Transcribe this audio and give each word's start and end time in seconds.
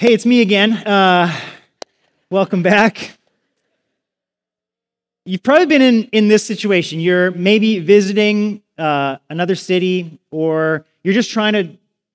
Hey, 0.00 0.14
it's 0.14 0.24
me 0.24 0.40
again. 0.40 0.72
Uh, 0.72 1.30
welcome 2.30 2.62
back. 2.62 3.18
You've 5.26 5.42
probably 5.42 5.66
been 5.66 5.82
in, 5.82 6.04
in 6.04 6.28
this 6.28 6.42
situation. 6.42 7.00
You're 7.00 7.32
maybe 7.32 7.80
visiting 7.80 8.62
uh, 8.78 9.18
another 9.28 9.54
city, 9.54 10.18
or 10.30 10.86
you're 11.04 11.12
just 11.12 11.30
trying 11.30 11.52
to, 11.52 11.64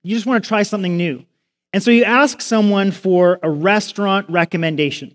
you 0.02 0.16
just 0.16 0.26
want 0.26 0.42
to 0.42 0.48
try 0.48 0.64
something 0.64 0.96
new. 0.96 1.24
And 1.72 1.80
so 1.80 1.92
you 1.92 2.02
ask 2.02 2.40
someone 2.40 2.90
for 2.90 3.38
a 3.44 3.48
restaurant 3.48 4.28
recommendation. 4.28 5.14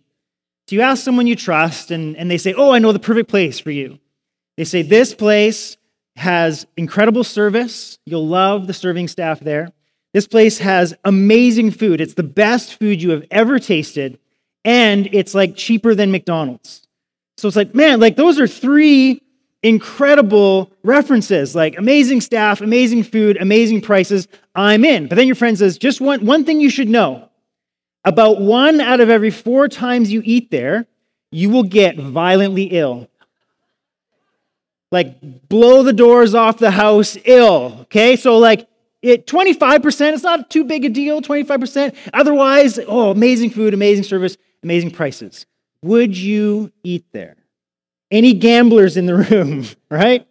So 0.69 0.77
you 0.77 0.81
ask 0.81 1.03
someone 1.03 1.27
you 1.27 1.35
trust, 1.35 1.91
and, 1.91 2.15
and 2.15 2.31
they 2.31 2.37
say, 2.37 2.53
Oh, 2.53 2.71
I 2.71 2.79
know 2.79 2.93
the 2.93 2.99
perfect 2.99 3.29
place 3.29 3.59
for 3.59 3.71
you. 3.71 3.99
They 4.55 4.63
say, 4.63 4.81
This 4.81 5.13
place 5.13 5.75
has 6.15 6.65
incredible 6.77 7.25
service. 7.25 7.99
You'll 8.05 8.29
love 8.29 8.67
the 8.67 8.73
serving 8.73 9.09
staff 9.09 9.41
there. 9.41 9.73
This 10.13 10.27
place 10.27 10.57
has 10.57 10.93
amazing 11.05 11.71
food. 11.71 12.01
It's 12.01 12.15
the 12.15 12.23
best 12.23 12.77
food 12.77 13.01
you 13.01 13.11
have 13.11 13.25
ever 13.31 13.59
tasted, 13.59 14.19
and 14.65 15.07
it's 15.13 15.33
like 15.33 15.55
cheaper 15.55 15.95
than 15.95 16.11
McDonald's. 16.11 16.87
So 17.37 17.47
it's 17.47 17.57
like, 17.57 17.73
man, 17.73 17.99
like 17.99 18.15
those 18.15 18.39
are 18.39 18.47
three 18.47 19.21
incredible 19.63 20.71
references 20.83 21.55
like 21.55 21.77
amazing 21.77 22.21
staff, 22.21 22.61
amazing 22.61 23.03
food, 23.03 23.37
amazing 23.37 23.81
prices. 23.81 24.27
I'm 24.55 24.83
in. 24.83 25.07
But 25.07 25.15
then 25.15 25.27
your 25.27 25.35
friend 25.35 25.57
says, 25.57 25.77
just 25.77 26.01
one, 26.01 26.25
one 26.25 26.45
thing 26.45 26.59
you 26.59 26.69
should 26.69 26.89
know 26.89 27.29
about 28.03 28.41
one 28.41 28.81
out 28.81 28.99
of 28.99 29.09
every 29.09 29.29
four 29.29 29.67
times 29.67 30.11
you 30.11 30.21
eat 30.25 30.51
there, 30.51 30.87
you 31.31 31.49
will 31.49 31.63
get 31.63 31.97
violently 31.97 32.63
ill. 32.63 33.07
Like, 34.91 35.47
blow 35.47 35.83
the 35.83 35.93
doors 35.93 36.35
off 36.35 36.57
the 36.57 36.71
house 36.71 37.17
ill. 37.23 37.77
Okay? 37.81 38.17
So, 38.17 38.39
like, 38.39 38.67
it 39.01 39.25
25%, 39.25 40.13
it's 40.13 40.23
not 40.23 40.49
too 40.49 40.63
big 40.63 40.85
a 40.85 40.89
deal, 40.89 41.21
25%. 41.21 41.95
Otherwise, 42.13 42.79
oh, 42.87 43.11
amazing 43.11 43.49
food, 43.49 43.73
amazing 43.73 44.03
service, 44.03 44.37
amazing 44.63 44.91
prices. 44.91 45.45
Would 45.81 46.15
you 46.15 46.71
eat 46.83 47.05
there? 47.11 47.37
Any 48.11 48.33
gamblers 48.33 48.97
in 48.97 49.05
the 49.05 49.15
room, 49.15 49.65
right? 49.89 50.27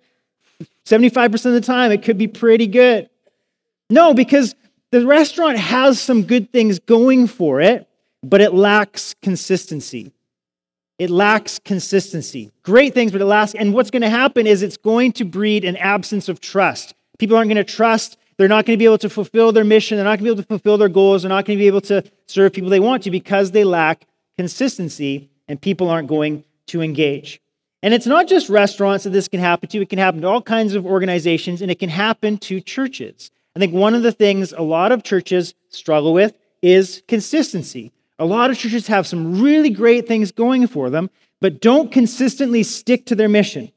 75% 0.84 1.46
of 1.46 1.52
the 1.52 1.60
time, 1.60 1.90
it 1.90 2.02
could 2.02 2.18
be 2.18 2.28
pretty 2.28 2.66
good. 2.66 3.08
No, 3.88 4.14
because 4.14 4.54
the 4.92 5.04
restaurant 5.06 5.58
has 5.58 6.00
some 6.00 6.22
good 6.22 6.52
things 6.52 6.78
going 6.78 7.26
for 7.26 7.60
it, 7.60 7.88
but 8.22 8.40
it 8.40 8.54
lacks 8.54 9.14
consistency. 9.22 10.12
It 10.98 11.10
lacks 11.10 11.58
consistency. 11.58 12.52
Great 12.62 12.92
things, 12.92 13.10
but 13.10 13.20
it 13.20 13.24
lacks. 13.24 13.54
And 13.54 13.72
what's 13.72 13.90
going 13.90 14.02
to 14.02 14.10
happen 14.10 14.46
is 14.46 14.62
it's 14.62 14.76
going 14.76 15.12
to 15.12 15.24
breed 15.24 15.64
an 15.64 15.76
absence 15.76 16.28
of 16.28 16.40
trust. 16.40 16.94
People 17.18 17.36
aren't 17.36 17.48
going 17.48 17.56
to 17.56 17.64
trust 17.64 18.18
they're 18.40 18.48
not 18.48 18.64
going 18.64 18.74
to 18.74 18.78
be 18.78 18.86
able 18.86 18.96
to 18.96 19.10
fulfill 19.10 19.52
their 19.52 19.64
mission. 19.64 19.98
They're 19.98 20.04
not 20.06 20.18
going 20.18 20.20
to 20.20 20.24
be 20.24 20.30
able 20.30 20.42
to 20.42 20.48
fulfill 20.48 20.78
their 20.78 20.88
goals. 20.88 21.20
They're 21.20 21.28
not 21.28 21.44
going 21.44 21.58
to 21.58 21.62
be 21.62 21.66
able 21.66 21.82
to 21.82 22.02
serve 22.26 22.54
people 22.54 22.70
they 22.70 22.80
want 22.80 23.02
to 23.02 23.10
because 23.10 23.50
they 23.50 23.64
lack 23.64 24.06
consistency 24.38 25.28
and 25.46 25.60
people 25.60 25.90
aren't 25.90 26.08
going 26.08 26.44
to 26.68 26.80
engage. 26.80 27.42
And 27.82 27.92
it's 27.92 28.06
not 28.06 28.28
just 28.28 28.48
restaurants 28.48 29.04
that 29.04 29.10
this 29.10 29.28
can 29.28 29.40
happen 29.40 29.68
to, 29.68 29.82
it 29.82 29.90
can 29.90 29.98
happen 29.98 30.22
to 30.22 30.26
all 30.26 30.40
kinds 30.40 30.74
of 30.74 30.86
organizations 30.86 31.60
and 31.60 31.70
it 31.70 31.78
can 31.78 31.90
happen 31.90 32.38
to 32.38 32.62
churches. 32.62 33.30
I 33.54 33.58
think 33.58 33.74
one 33.74 33.94
of 33.94 34.02
the 34.02 34.10
things 34.10 34.54
a 34.54 34.62
lot 34.62 34.90
of 34.90 35.02
churches 35.02 35.52
struggle 35.68 36.14
with 36.14 36.34
is 36.62 37.02
consistency. 37.08 37.92
A 38.18 38.24
lot 38.24 38.48
of 38.48 38.56
churches 38.56 38.86
have 38.86 39.06
some 39.06 39.42
really 39.42 39.68
great 39.68 40.08
things 40.08 40.32
going 40.32 40.66
for 40.66 40.88
them, 40.88 41.10
but 41.42 41.60
don't 41.60 41.92
consistently 41.92 42.62
stick 42.62 43.04
to 43.04 43.14
their 43.14 43.28
mission 43.28 43.70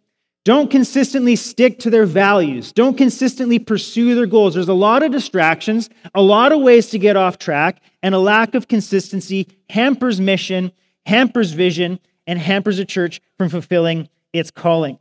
don't 0.46 0.70
consistently 0.70 1.36
stick 1.38 1.80
to 1.80 1.90
their 1.90 2.06
values, 2.06 2.74
don't 2.74 2.98
consistently 2.98 3.60
pursue 3.60 4.14
their 4.14 4.26
goals. 4.26 4.54
There's 4.54 4.68
a 4.68 4.74
lot 4.74 5.02
of 5.02 5.12
distractions, 5.12 5.90
a 6.14 6.22
lot 6.22 6.52
of 6.52 6.62
ways 6.62 6.90
to 6.90 7.00
get 7.00 7.16
off 7.16 7.38
track, 7.38 7.82
and 8.02 8.14
a 8.14 8.20
lack 8.20 8.54
of 8.54 8.68
consistency 8.68 9.48
hampers 9.70 10.20
mission, 10.20 10.74
hampers 11.06 11.54
vision, 11.54 12.00
and 12.28 12.40
hampers 12.40 12.80
a 12.80 12.86
church 12.86 13.22
from 13.38 13.50
fulfilling 13.50 14.10
its 14.34 14.52
calling. 14.52 15.00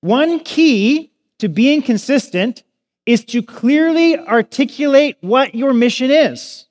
One 0.00 0.40
key 0.40 1.10
to 1.38 1.48
being 1.48 1.80
consistent 1.80 2.62
is 3.06 3.24
to 3.26 3.42
clearly 3.42 4.18
articulate 4.18 5.16
what 5.22 5.54
your 5.54 5.72
mission 5.72 6.10
is 6.10 6.66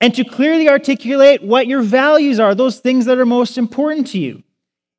and 0.00 0.14
to 0.14 0.24
clearly 0.24 0.68
articulate 0.68 1.42
what 1.42 1.66
your 1.66 1.82
values 1.82 2.38
are, 2.38 2.54
those 2.54 2.80
things 2.80 3.06
that 3.06 3.18
are 3.18 3.26
most 3.26 3.56
important 3.56 4.06
to 4.08 4.18
you 4.18 4.42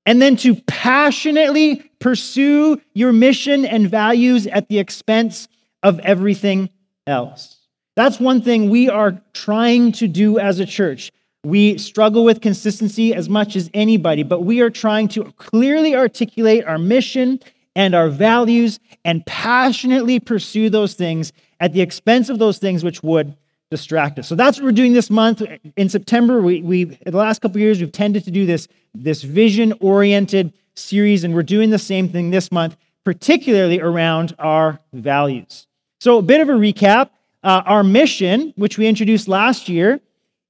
and 0.06 0.22
then 0.22 0.36
to 0.38 0.56
passionately 0.68 1.90
pursue 2.00 2.82
your 2.94 3.14
mission 3.14 3.66
and 3.66 3.90
values 3.90 4.48
at 4.48 4.68
the 4.68 4.80
expense 4.80 5.48
of 5.84 6.00
everything 6.00 6.70
else. 7.08 7.58
That's 7.96 8.20
one 8.20 8.42
thing 8.42 8.70
we 8.70 8.90
are 8.90 9.22
trying 9.34 9.92
to 9.94 10.08
do 10.08 10.40
as 10.40 10.60
a 10.60 10.66
church. 10.66 11.12
We 11.44 11.78
struggle 11.78 12.24
with 12.24 12.42
consistency 12.42 13.14
as 13.14 13.28
much 13.28 13.56
as 13.56 13.70
anybody, 13.74 14.24
but 14.24 14.42
we 14.42 14.62
are 14.62 14.70
trying 14.70 15.08
to 15.10 15.26
clearly 15.38 15.96
articulate 15.96 16.66
our 16.66 16.78
mission 16.78 17.40
and 17.76 17.96
our 17.96 18.10
values 18.10 18.80
and 19.04 19.26
passionately 19.26 20.20
pursue 20.20 20.70
those 20.70 20.94
things 20.94 21.34
at 21.60 21.74
the 21.74 21.82
expense 21.82 22.30
of 22.30 22.40
those 22.40 22.58
things 22.58 22.84
which 22.84 23.02
would 23.04 23.36
distract 23.72 24.20
us. 24.20 24.28
So 24.28 24.36
that's 24.36 24.59
what 24.59 24.66
we're 24.66 24.72
doing 24.74 24.94
this 24.94 25.09
month. 25.09 25.42
In 25.78 25.90
September, 25.90 26.42
we, 26.42 26.62
we 26.62 26.84
the 26.84 27.18
last 27.18 27.42
couple 27.42 27.59
years, 27.59 27.80
we've 27.80 27.92
tended 27.92 28.26
to 28.26 28.32
do 28.32 28.46
this, 28.46 28.68
this 28.94 29.24
vision-oriented 29.24 30.54
series, 30.76 31.24
and 31.24 31.34
we're 31.34 31.42
doing 31.42 31.72
the 31.72 31.80
same 31.80 32.09
thing 32.09 32.30
this 32.30 32.52
month, 32.52 32.76
particularly 33.06 33.80
around 33.80 34.36
our 34.38 34.80
values. 34.94 35.66
So 36.00 36.18
a 36.18 36.22
bit 36.22 36.42
of 36.42 36.50
a 36.50 36.54
recap. 36.54 37.09
Uh, 37.44 37.64
our 37.66 37.84
mission, 37.84 38.54
which 38.56 38.78
we 38.78 38.86
introduced 38.86 39.28
last 39.28 39.68
year, 39.68 40.00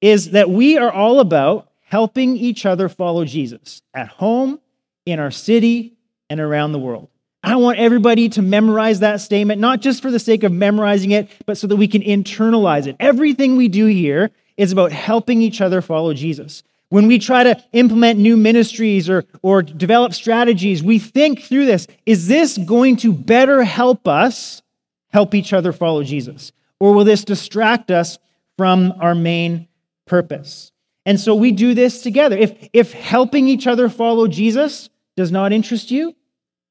is 0.02 0.32
that 0.32 0.50
we 0.50 0.78
are 0.78 0.92
all 0.92 1.22
about 1.22 1.70
helping 1.82 2.36
each 2.36 2.66
other 2.66 2.90
follow 2.90 3.24
Jesus 3.24 3.82
at 3.94 4.08
home, 4.08 4.60
in 5.06 5.20
our 5.20 5.32
city, 5.32 5.94
and 6.30 6.40
around 6.40 6.72
the 6.72 6.80
world. 6.80 7.08
I 7.44 7.56
want 7.56 7.80
everybody 7.80 8.30
to 8.30 8.42
memorize 8.42 9.00
that 9.00 9.20
statement, 9.20 9.60
not 9.60 9.82
just 9.82 10.02
for 10.02 10.12
the 10.12 10.20
sake 10.20 10.44
of 10.44 10.52
memorizing 10.52 11.12
it, 11.12 11.30
but 11.46 11.58
so 11.58 11.68
that 11.68 11.76
we 11.76 11.88
can 11.88 12.02
internalize 12.04 12.86
it. 12.86 12.96
Everything 13.00 13.58
we 13.58 13.68
do 13.68 13.88
here 13.88 14.30
is 14.58 14.72
about 14.72 14.92
helping 14.92 15.42
each 15.42 15.60
other 15.60 15.82
follow 15.82 16.14
Jesus. 16.14 16.62
When 16.90 17.08
we 17.08 17.20
try 17.20 17.44
to 17.44 17.64
implement 17.72 18.20
new 18.20 18.38
ministries 18.38 19.10
or, 19.10 19.24
or 19.42 19.64
develop 19.64 20.14
strategies, 20.14 20.84
we 20.84 21.00
think 21.00 21.42
through 21.42 21.66
this. 21.66 21.88
Is 22.06 22.28
this 22.28 22.58
going 22.58 22.98
to 22.98 23.14
better 23.14 23.64
help 23.64 24.08
us 24.08 24.62
help 25.10 25.34
each 25.34 25.54
other 25.54 25.72
follow 25.72 26.04
Jesus? 26.04 26.52
Or 26.80 26.94
will 26.94 27.06
this 27.06 27.24
distract 27.24 27.92
us 27.92 28.20
from 28.58 28.94
our 29.00 29.16
main 29.16 29.68
purpose? 30.06 30.72
And 31.06 31.20
so 31.20 31.34
we 31.34 31.52
do 31.52 31.74
this 31.74 32.04
together. 32.04 32.38
If, 32.38 32.70
if 32.74 32.94
helping 32.94 33.48
each 33.48 33.68
other 33.68 33.90
follow 33.90 34.28
Jesus 34.28 34.90
does 35.16 35.32
not 35.32 35.54
interest 35.54 35.92
you, 35.92 36.16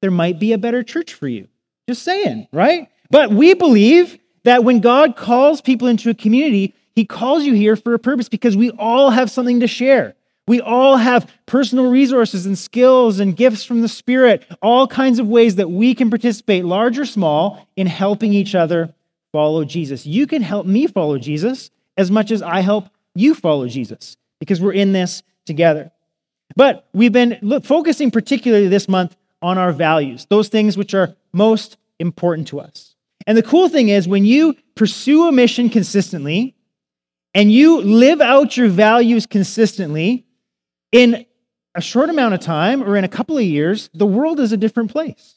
there 0.01 0.11
might 0.11 0.39
be 0.39 0.53
a 0.53 0.57
better 0.57 0.83
church 0.83 1.13
for 1.13 1.27
you. 1.27 1.47
Just 1.87 2.03
saying, 2.03 2.47
right? 2.51 2.89
But 3.09 3.31
we 3.31 3.53
believe 3.53 4.17
that 4.43 4.63
when 4.63 4.79
God 4.79 5.15
calls 5.15 5.61
people 5.61 5.87
into 5.87 6.09
a 6.09 6.13
community, 6.13 6.73
he 6.95 7.05
calls 7.05 7.43
you 7.43 7.53
here 7.53 7.75
for 7.75 7.93
a 7.93 7.99
purpose 7.99 8.29
because 8.29 8.57
we 8.57 8.71
all 8.71 9.09
have 9.09 9.31
something 9.31 9.59
to 9.59 9.67
share. 9.67 10.15
We 10.47 10.59
all 10.59 10.97
have 10.97 11.31
personal 11.45 11.89
resources 11.89 12.45
and 12.45 12.57
skills 12.57 13.19
and 13.19 13.37
gifts 13.37 13.63
from 13.63 13.81
the 13.81 13.87
Spirit, 13.87 14.45
all 14.61 14.87
kinds 14.87 15.19
of 15.19 15.27
ways 15.27 15.55
that 15.55 15.69
we 15.69 15.93
can 15.93 16.09
participate, 16.09 16.65
large 16.65 16.97
or 16.97 17.05
small, 17.05 17.67
in 17.75 17.87
helping 17.87 18.33
each 18.33 18.55
other 18.55 18.93
follow 19.31 19.63
Jesus. 19.63 20.05
You 20.05 20.27
can 20.27 20.41
help 20.41 20.65
me 20.65 20.87
follow 20.87 21.17
Jesus 21.17 21.69
as 21.95 22.09
much 22.09 22.31
as 22.31 22.41
I 22.41 22.61
help 22.61 22.89
you 23.15 23.35
follow 23.35 23.67
Jesus 23.67 24.17
because 24.39 24.59
we're 24.59 24.73
in 24.73 24.93
this 24.93 25.23
together. 25.45 25.91
But 26.55 26.87
we've 26.93 27.13
been 27.13 27.37
look, 27.41 27.63
focusing 27.63 28.11
particularly 28.11 28.67
this 28.67 28.89
month 28.89 29.15
on 29.41 29.57
our 29.57 29.71
values, 29.71 30.27
those 30.29 30.49
things 30.49 30.77
which 30.77 30.93
are 30.93 31.15
most 31.33 31.77
important 31.99 32.47
to 32.49 32.59
us. 32.59 32.95
And 33.27 33.37
the 33.37 33.43
cool 33.43 33.69
thing 33.69 33.89
is, 33.89 34.07
when 34.07 34.25
you 34.25 34.55
pursue 34.75 35.27
a 35.27 35.31
mission 35.31 35.69
consistently 35.69 36.55
and 37.33 37.51
you 37.51 37.81
live 37.81 38.21
out 38.21 38.57
your 38.57 38.67
values 38.67 39.25
consistently, 39.25 40.25
in 40.91 41.25
a 41.75 41.81
short 41.81 42.09
amount 42.09 42.33
of 42.33 42.39
time 42.39 42.83
or 42.83 42.97
in 42.97 43.03
a 43.03 43.09
couple 43.09 43.37
of 43.37 43.43
years, 43.43 43.89
the 43.93 44.05
world 44.05 44.39
is 44.39 44.51
a 44.51 44.57
different 44.57 44.91
place. 44.91 45.35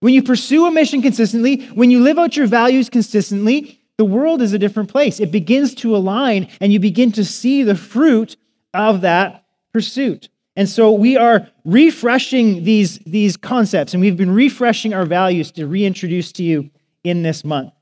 When 0.00 0.14
you 0.14 0.22
pursue 0.22 0.66
a 0.66 0.70
mission 0.70 1.02
consistently, 1.02 1.66
when 1.66 1.90
you 1.90 2.00
live 2.00 2.18
out 2.18 2.36
your 2.36 2.46
values 2.46 2.88
consistently, 2.88 3.80
the 3.98 4.04
world 4.04 4.42
is 4.42 4.52
a 4.52 4.58
different 4.58 4.90
place. 4.90 5.20
It 5.20 5.30
begins 5.30 5.74
to 5.76 5.94
align 5.94 6.48
and 6.60 6.72
you 6.72 6.80
begin 6.80 7.12
to 7.12 7.24
see 7.24 7.62
the 7.62 7.76
fruit 7.76 8.36
of 8.74 9.02
that 9.02 9.44
pursuit. 9.72 10.28
And 10.56 10.68
so 10.68 10.92
we 10.92 11.16
are 11.16 11.48
refreshing 11.64 12.64
these, 12.64 12.98
these 13.00 13.36
concepts, 13.36 13.94
and 13.94 14.00
we've 14.00 14.16
been 14.16 14.34
refreshing 14.34 14.92
our 14.92 15.06
values 15.06 15.50
to 15.52 15.66
reintroduce 15.66 16.32
to 16.32 16.42
you 16.42 16.70
in 17.04 17.22
this 17.22 17.44
month. 17.44 17.72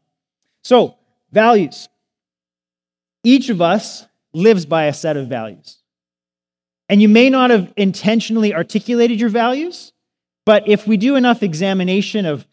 So, 0.62 0.96
values. 1.32 1.88
Each 3.25 3.49
of 3.49 3.61
us 3.61 4.06
lives 4.32 4.67
by 4.67 4.84
a 4.84 4.93
set 4.93 5.17
of 5.17 5.26
values. 5.26 5.78
And 6.88 7.02
you 7.02 7.08
may 7.08 7.28
not 7.28 7.50
have 7.50 7.72
intentionally 7.76 8.55
articulated 8.55 9.20
your 9.20 9.28
values, 9.31 9.93
but 10.46 10.69
if 10.69 10.87
we 10.87 10.96
do 10.96 11.16
enough 11.16 11.43
examination 11.43 12.26
of 12.26 12.46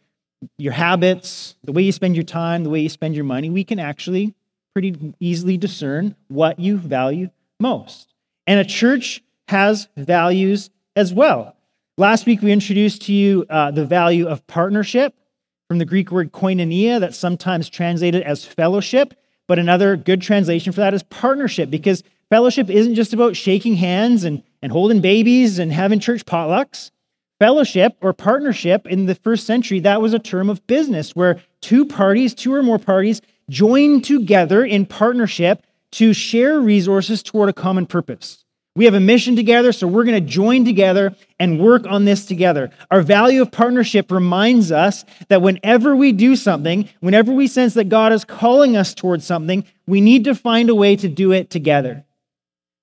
your 0.57 0.73
habits, 0.73 1.55
the 1.63 1.71
way 1.71 1.83
you 1.83 1.91
spend 1.91 2.15
your 2.15 2.23
time, 2.23 2.63
the 2.63 2.69
way 2.69 2.81
you 2.81 2.89
spend 2.89 3.15
your 3.15 3.23
money, 3.23 3.49
we 3.49 3.63
can 3.63 3.79
actually 3.79 4.35
pretty 4.73 5.15
easily 5.19 5.57
discern 5.57 6.15
what 6.27 6.59
you 6.59 6.77
value 6.77 7.29
most. 7.59 8.13
And 8.45 8.59
a 8.59 8.65
church 8.65 9.23
has 9.47 9.87
values 9.97 10.69
as 10.95 11.13
well. 11.13 11.55
Last 11.97 12.25
week, 12.25 12.41
we 12.41 12.51
introduced 12.51 13.03
to 13.03 13.13
you 13.13 13.45
uh, 13.49 13.71
the 13.71 13.85
value 13.85 14.27
of 14.27 14.45
partnership 14.47 15.15
from 15.67 15.79
the 15.79 15.85
Greek 15.85 16.11
word 16.11 16.31
koinonia, 16.31 16.99
that's 16.99 17.17
sometimes 17.17 17.69
translated 17.69 18.23
as 18.23 18.45
fellowship. 18.45 19.13
But 19.47 19.59
another 19.59 19.95
good 19.95 20.21
translation 20.21 20.73
for 20.73 20.81
that 20.81 20.93
is 20.93 21.03
partnership, 21.03 21.69
because 21.69 22.03
fellowship 22.29 22.69
isn't 22.69 22.95
just 22.95 23.13
about 23.13 23.35
shaking 23.35 23.75
hands 23.75 24.23
and, 24.23 24.43
and 24.61 24.71
holding 24.71 25.01
babies 25.01 25.59
and 25.59 25.71
having 25.71 25.99
church 25.99 26.25
potlucks. 26.25 26.91
Fellowship 27.39 27.97
or 28.01 28.13
partnership 28.13 28.87
in 28.87 29.05
the 29.05 29.15
first 29.15 29.45
century, 29.45 29.79
that 29.81 30.01
was 30.01 30.13
a 30.13 30.19
term 30.19 30.49
of 30.49 30.65
business 30.67 31.15
where 31.15 31.39
two 31.61 31.85
parties, 31.85 32.33
two 32.33 32.53
or 32.53 32.63
more 32.63 32.79
parties, 32.79 33.21
joined 33.49 34.03
together 34.03 34.65
in 34.65 34.85
partnership 34.85 35.63
to 35.91 36.13
share 36.13 36.59
resources 36.59 37.21
toward 37.23 37.49
a 37.49 37.53
common 37.53 37.85
purpose. 37.85 38.43
We 38.77 38.85
have 38.85 38.93
a 38.93 38.99
mission 38.99 39.35
together, 39.35 39.71
so 39.71 39.87
we're 39.87 40.03
going 40.03 40.23
to 40.23 40.29
join 40.29 40.63
together 40.63 41.15
and 41.39 41.59
work 41.59 41.87
on 41.87 42.05
this 42.05 42.27
together. 42.27 42.69
Our 42.91 43.01
value 43.01 43.41
of 43.41 43.51
partnership 43.51 44.11
reminds 44.11 44.71
us 44.71 45.03
that 45.29 45.41
whenever 45.41 45.95
we 45.95 46.11
do 46.11 46.35
something, 46.35 46.87
whenever 46.99 47.33
we 47.33 47.47
sense 47.47 47.73
that 47.73 47.89
God 47.89 48.13
is 48.13 48.23
calling 48.23 48.77
us 48.77 48.93
towards 48.93 49.25
something, 49.25 49.65
we 49.87 49.99
need 49.99 50.25
to 50.25 50.35
find 50.35 50.69
a 50.69 50.75
way 50.75 50.95
to 50.95 51.07
do 51.07 51.31
it 51.31 51.49
together. 51.49 52.05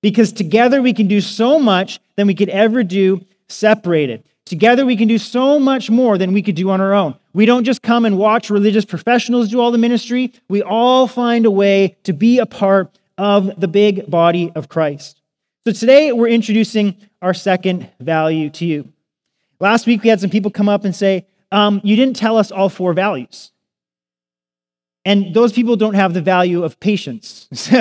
Because 0.01 0.33
together 0.33 0.81
we 0.81 0.91
can 0.91 1.07
do 1.07 1.21
so 1.21 1.59
much 1.59 2.01
than 2.17 2.27
we 2.27 2.35
could 2.35 2.49
ever 2.49 2.83
do 2.83 3.25
separated. 3.47 4.21
Together 4.43 4.85
we 4.85 4.97
can 4.97 5.07
do 5.07 5.17
so 5.17 5.59
much 5.59 5.89
more 5.89 6.17
than 6.17 6.33
we 6.33 6.41
could 6.41 6.55
do 6.55 6.71
on 6.71 6.81
our 6.81 6.93
own. 6.93 7.15
We 7.31 7.45
don't 7.45 7.63
just 7.63 7.81
come 7.81 8.03
and 8.03 8.17
watch 8.17 8.49
religious 8.49 8.83
professionals 8.83 9.47
do 9.47 9.61
all 9.61 9.71
the 9.71 9.77
ministry, 9.77 10.33
we 10.49 10.61
all 10.61 11.07
find 11.07 11.45
a 11.45 11.51
way 11.51 11.95
to 12.03 12.11
be 12.11 12.39
a 12.39 12.45
part 12.45 12.99
of 13.17 13.57
the 13.61 13.69
big 13.69 14.11
body 14.11 14.51
of 14.55 14.67
Christ. 14.67 15.21
So 15.67 15.71
today 15.71 16.11
we're 16.11 16.27
introducing 16.27 16.95
our 17.23 17.33
second 17.33 17.89
value 17.99 18.51
to 18.51 18.65
you. 18.67 18.93
Last 19.59 19.87
week 19.87 20.03
we 20.03 20.09
had 20.09 20.21
some 20.21 20.29
people 20.29 20.51
come 20.51 20.69
up 20.69 20.85
and 20.85 20.95
say, 20.95 21.25
um, 21.51 21.81
You 21.83 21.95
didn't 21.95 22.15
tell 22.15 22.37
us 22.37 22.51
all 22.51 22.69
four 22.69 22.93
values. 22.93 23.51
And 25.05 25.33
those 25.33 25.53
people 25.53 25.75
don't 25.75 25.95
have 25.95 26.13
the 26.13 26.21
value 26.21 26.63
of 26.63 26.79
patience. 26.79 27.49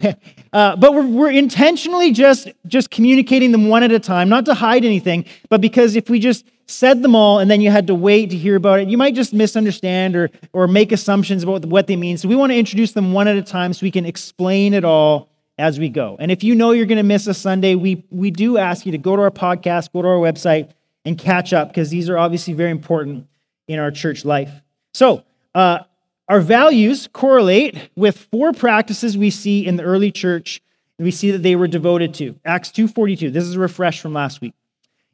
uh, 0.00 0.76
but 0.76 0.94
we're, 0.94 1.06
we're 1.08 1.30
intentionally 1.32 2.12
just, 2.12 2.48
just 2.68 2.88
communicating 2.88 3.50
them 3.50 3.66
one 3.66 3.82
at 3.82 3.90
a 3.90 3.98
time, 3.98 4.28
not 4.28 4.44
to 4.44 4.54
hide 4.54 4.84
anything, 4.84 5.24
but 5.48 5.60
because 5.60 5.96
if 5.96 6.08
we 6.08 6.20
just 6.20 6.46
said 6.66 7.02
them 7.02 7.16
all 7.16 7.40
and 7.40 7.50
then 7.50 7.62
you 7.62 7.70
had 7.72 7.88
to 7.88 7.96
wait 7.96 8.30
to 8.30 8.36
hear 8.36 8.54
about 8.54 8.78
it, 8.78 8.88
you 8.88 8.96
might 8.96 9.16
just 9.16 9.34
misunderstand 9.34 10.14
or, 10.14 10.30
or 10.52 10.68
make 10.68 10.92
assumptions 10.92 11.42
about 11.42 11.64
what 11.64 11.88
they 11.88 11.96
mean. 11.96 12.16
So 12.16 12.28
we 12.28 12.36
want 12.36 12.52
to 12.52 12.56
introduce 12.56 12.92
them 12.92 13.12
one 13.12 13.26
at 13.26 13.36
a 13.36 13.42
time 13.42 13.72
so 13.72 13.82
we 13.82 13.90
can 13.90 14.06
explain 14.06 14.72
it 14.72 14.84
all 14.84 15.33
as 15.58 15.78
we 15.78 15.88
go. 15.88 16.16
And 16.18 16.30
if 16.30 16.42
you 16.42 16.54
know 16.54 16.72
you're 16.72 16.86
going 16.86 16.98
to 16.98 17.02
miss 17.02 17.26
a 17.26 17.34
Sunday, 17.34 17.74
we, 17.74 18.04
we 18.10 18.30
do 18.30 18.58
ask 18.58 18.86
you 18.86 18.92
to 18.92 18.98
go 18.98 19.16
to 19.16 19.22
our 19.22 19.30
podcast, 19.30 19.92
go 19.92 20.02
to 20.02 20.08
our 20.08 20.16
website, 20.16 20.70
and 21.04 21.18
catch 21.18 21.52
up 21.52 21.68
because 21.68 21.90
these 21.90 22.08
are 22.08 22.18
obviously 22.18 22.54
very 22.54 22.70
important 22.70 23.26
in 23.68 23.78
our 23.78 23.90
church 23.90 24.24
life. 24.24 24.50
So, 24.92 25.24
uh, 25.54 25.80
our 26.28 26.40
values 26.40 27.08
correlate 27.12 27.90
with 27.96 28.16
four 28.16 28.52
practices 28.52 29.16
we 29.16 29.30
see 29.30 29.66
in 29.66 29.76
the 29.76 29.82
early 29.82 30.10
church 30.10 30.62
and 30.98 31.04
we 31.04 31.10
see 31.10 31.30
that 31.30 31.42
they 31.42 31.56
were 31.56 31.66
devoted 31.66 32.14
to. 32.14 32.36
Acts 32.44 32.70
2:42. 32.70 33.30
This 33.30 33.44
is 33.44 33.56
a 33.56 33.60
refresh 33.60 34.00
from 34.00 34.14
last 34.14 34.40
week. 34.40 34.54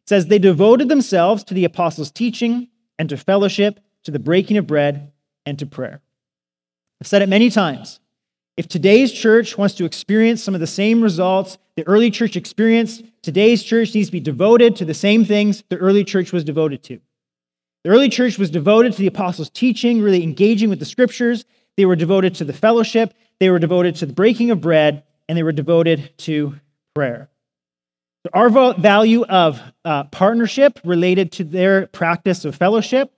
It 0.02 0.08
says 0.08 0.26
they 0.26 0.38
devoted 0.38 0.88
themselves 0.88 1.42
to 1.44 1.54
the 1.54 1.64
apostles' 1.64 2.10
teaching 2.10 2.68
and 2.98 3.08
to 3.08 3.16
fellowship, 3.16 3.80
to 4.04 4.10
the 4.10 4.18
breaking 4.18 4.56
of 4.56 4.66
bread, 4.66 5.10
and 5.46 5.58
to 5.58 5.66
prayer. 5.66 6.00
I've 7.00 7.06
said 7.06 7.22
it 7.22 7.28
many 7.28 7.50
times. 7.50 7.99
If 8.60 8.68
today's 8.68 9.10
church 9.10 9.56
wants 9.56 9.74
to 9.76 9.86
experience 9.86 10.42
some 10.42 10.52
of 10.52 10.60
the 10.60 10.66
same 10.66 11.00
results 11.00 11.56
the 11.76 11.86
early 11.88 12.10
church 12.10 12.36
experienced, 12.36 13.02
today's 13.22 13.62
church 13.62 13.94
needs 13.94 14.08
to 14.08 14.12
be 14.12 14.20
devoted 14.20 14.76
to 14.76 14.84
the 14.84 14.92
same 14.92 15.24
things 15.24 15.64
the 15.70 15.78
early 15.78 16.04
church 16.04 16.30
was 16.30 16.44
devoted 16.44 16.82
to. 16.82 17.00
The 17.84 17.90
early 17.90 18.10
church 18.10 18.36
was 18.36 18.50
devoted 18.50 18.92
to 18.92 18.98
the 18.98 19.06
apostles' 19.06 19.48
teaching, 19.48 20.02
really 20.02 20.22
engaging 20.22 20.68
with 20.68 20.78
the 20.78 20.84
scriptures. 20.84 21.46
They 21.78 21.86
were 21.86 21.96
devoted 21.96 22.34
to 22.34 22.44
the 22.44 22.52
fellowship, 22.52 23.14
they 23.38 23.48
were 23.48 23.58
devoted 23.58 23.96
to 23.96 24.04
the 24.04 24.12
breaking 24.12 24.50
of 24.50 24.60
bread, 24.60 25.04
and 25.26 25.38
they 25.38 25.42
were 25.42 25.52
devoted 25.52 26.12
to 26.18 26.56
prayer. 26.94 27.30
So 28.26 28.30
our 28.34 28.74
value 28.74 29.24
of 29.24 29.58
uh, 29.86 30.04
partnership 30.04 30.80
related 30.84 31.32
to 31.32 31.44
their 31.44 31.86
practice 31.86 32.44
of 32.44 32.56
fellowship, 32.56 33.10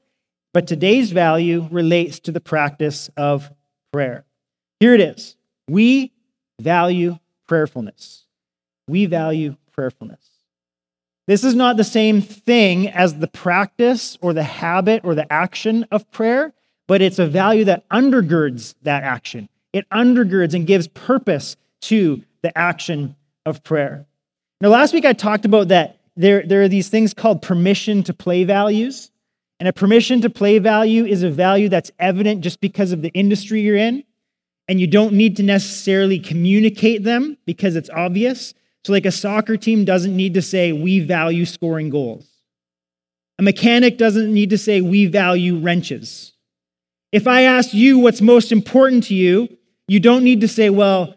but 0.54 0.68
today's 0.68 1.10
value 1.10 1.66
relates 1.72 2.20
to 2.20 2.30
the 2.30 2.40
practice 2.40 3.10
of 3.16 3.50
prayer. 3.92 4.24
Here 4.82 4.94
it 4.94 5.00
is. 5.00 5.36
We 5.68 6.10
value 6.60 7.16
prayerfulness. 7.46 8.24
We 8.88 9.06
value 9.06 9.54
prayerfulness. 9.70 10.28
This 11.28 11.44
is 11.44 11.54
not 11.54 11.76
the 11.76 11.84
same 11.84 12.20
thing 12.20 12.88
as 12.88 13.14
the 13.14 13.28
practice 13.28 14.18
or 14.20 14.32
the 14.32 14.42
habit 14.42 15.02
or 15.04 15.14
the 15.14 15.32
action 15.32 15.86
of 15.92 16.10
prayer, 16.10 16.52
but 16.88 17.00
it's 17.00 17.20
a 17.20 17.28
value 17.28 17.64
that 17.66 17.88
undergirds 17.90 18.74
that 18.82 19.04
action. 19.04 19.48
It 19.72 19.88
undergirds 19.90 20.52
and 20.52 20.66
gives 20.66 20.88
purpose 20.88 21.56
to 21.82 22.20
the 22.42 22.58
action 22.58 23.14
of 23.46 23.62
prayer. 23.62 24.04
Now, 24.60 24.70
last 24.70 24.92
week 24.92 25.04
I 25.04 25.12
talked 25.12 25.44
about 25.44 25.68
that 25.68 26.00
there, 26.16 26.42
there 26.44 26.60
are 26.62 26.68
these 26.68 26.88
things 26.88 27.14
called 27.14 27.40
permission 27.40 28.02
to 28.02 28.12
play 28.12 28.42
values. 28.42 29.12
And 29.60 29.68
a 29.68 29.72
permission 29.72 30.22
to 30.22 30.28
play 30.28 30.58
value 30.58 31.04
is 31.04 31.22
a 31.22 31.30
value 31.30 31.68
that's 31.68 31.92
evident 32.00 32.40
just 32.40 32.60
because 32.60 32.90
of 32.90 33.00
the 33.00 33.10
industry 33.10 33.60
you're 33.60 33.76
in 33.76 34.02
and 34.72 34.80
you 34.80 34.86
don't 34.86 35.12
need 35.12 35.36
to 35.36 35.42
necessarily 35.42 36.18
communicate 36.18 37.04
them 37.04 37.36
because 37.44 37.76
it's 37.76 37.90
obvious. 37.90 38.54
So, 38.84 38.94
like 38.94 39.04
a 39.04 39.12
soccer 39.12 39.58
team 39.58 39.84
doesn't 39.84 40.16
need 40.16 40.32
to 40.32 40.40
say, 40.40 40.72
we 40.72 41.00
value 41.00 41.44
scoring 41.44 41.90
goals. 41.90 42.26
A 43.38 43.42
mechanic 43.42 43.98
doesn't 43.98 44.32
need 44.32 44.48
to 44.48 44.56
say, 44.56 44.80
we 44.80 45.04
value 45.04 45.58
wrenches. 45.58 46.32
If 47.12 47.26
I 47.26 47.42
ask 47.42 47.74
you 47.74 47.98
what's 47.98 48.22
most 48.22 48.50
important 48.50 49.04
to 49.04 49.14
you, 49.14 49.58
you 49.88 50.00
don't 50.00 50.24
need 50.24 50.40
to 50.40 50.48
say, 50.48 50.70
well, 50.70 51.16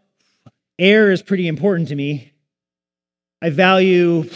air 0.77 1.09
is 1.13 1.21
pretty 1.21 1.47
important 1.47 1.87
to 1.87 1.95
me. 1.95 2.33
I 3.41 3.51
value 3.51 4.29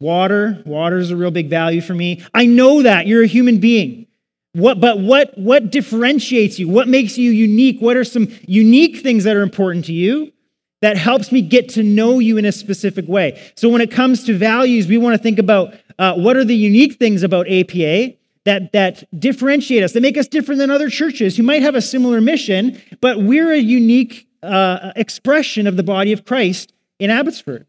water. 0.00 0.64
Water 0.66 0.98
is 0.98 1.12
a 1.12 1.16
real 1.16 1.30
big 1.30 1.48
value 1.48 1.80
for 1.80 1.94
me. 1.94 2.24
I 2.34 2.46
know 2.46 2.82
that. 2.82 3.06
You're 3.06 3.22
a 3.22 3.28
human 3.28 3.60
being. 3.60 4.07
What, 4.52 4.80
but 4.80 4.98
what, 4.98 5.36
what 5.36 5.70
differentiates 5.70 6.58
you? 6.58 6.68
What 6.68 6.88
makes 6.88 7.18
you 7.18 7.30
unique? 7.30 7.80
What 7.80 7.96
are 7.96 8.04
some 8.04 8.28
unique 8.46 8.98
things 8.98 9.24
that 9.24 9.36
are 9.36 9.42
important 9.42 9.84
to 9.86 9.92
you 9.92 10.32
that 10.80 10.96
helps 10.96 11.30
me 11.30 11.42
get 11.42 11.68
to 11.70 11.82
know 11.82 12.18
you 12.18 12.38
in 12.38 12.44
a 12.44 12.52
specific 12.52 13.06
way? 13.06 13.40
So 13.56 13.68
when 13.68 13.80
it 13.80 13.90
comes 13.90 14.24
to 14.24 14.36
values, 14.36 14.86
we 14.86 14.96
want 14.96 15.14
to 15.14 15.22
think 15.22 15.38
about 15.38 15.74
uh, 15.98 16.14
what 16.14 16.36
are 16.36 16.44
the 16.44 16.56
unique 16.56 16.98
things 16.98 17.22
about 17.22 17.46
APA 17.48 18.14
that, 18.44 18.72
that 18.72 19.04
differentiate 19.20 19.82
us, 19.82 19.92
that 19.92 20.00
make 20.00 20.16
us 20.16 20.26
different 20.26 20.58
than 20.58 20.70
other 20.70 20.88
churches 20.88 21.36
who 21.36 21.42
might 21.42 21.60
have 21.62 21.74
a 21.74 21.82
similar 21.82 22.20
mission, 22.20 22.80
but 23.00 23.18
we're 23.22 23.52
a 23.52 23.58
unique 23.58 24.26
uh, 24.42 24.92
expression 24.96 25.66
of 25.66 25.76
the 25.76 25.82
body 25.82 26.12
of 26.12 26.24
Christ 26.24 26.72
in 26.98 27.10
Abbotsford. 27.10 27.66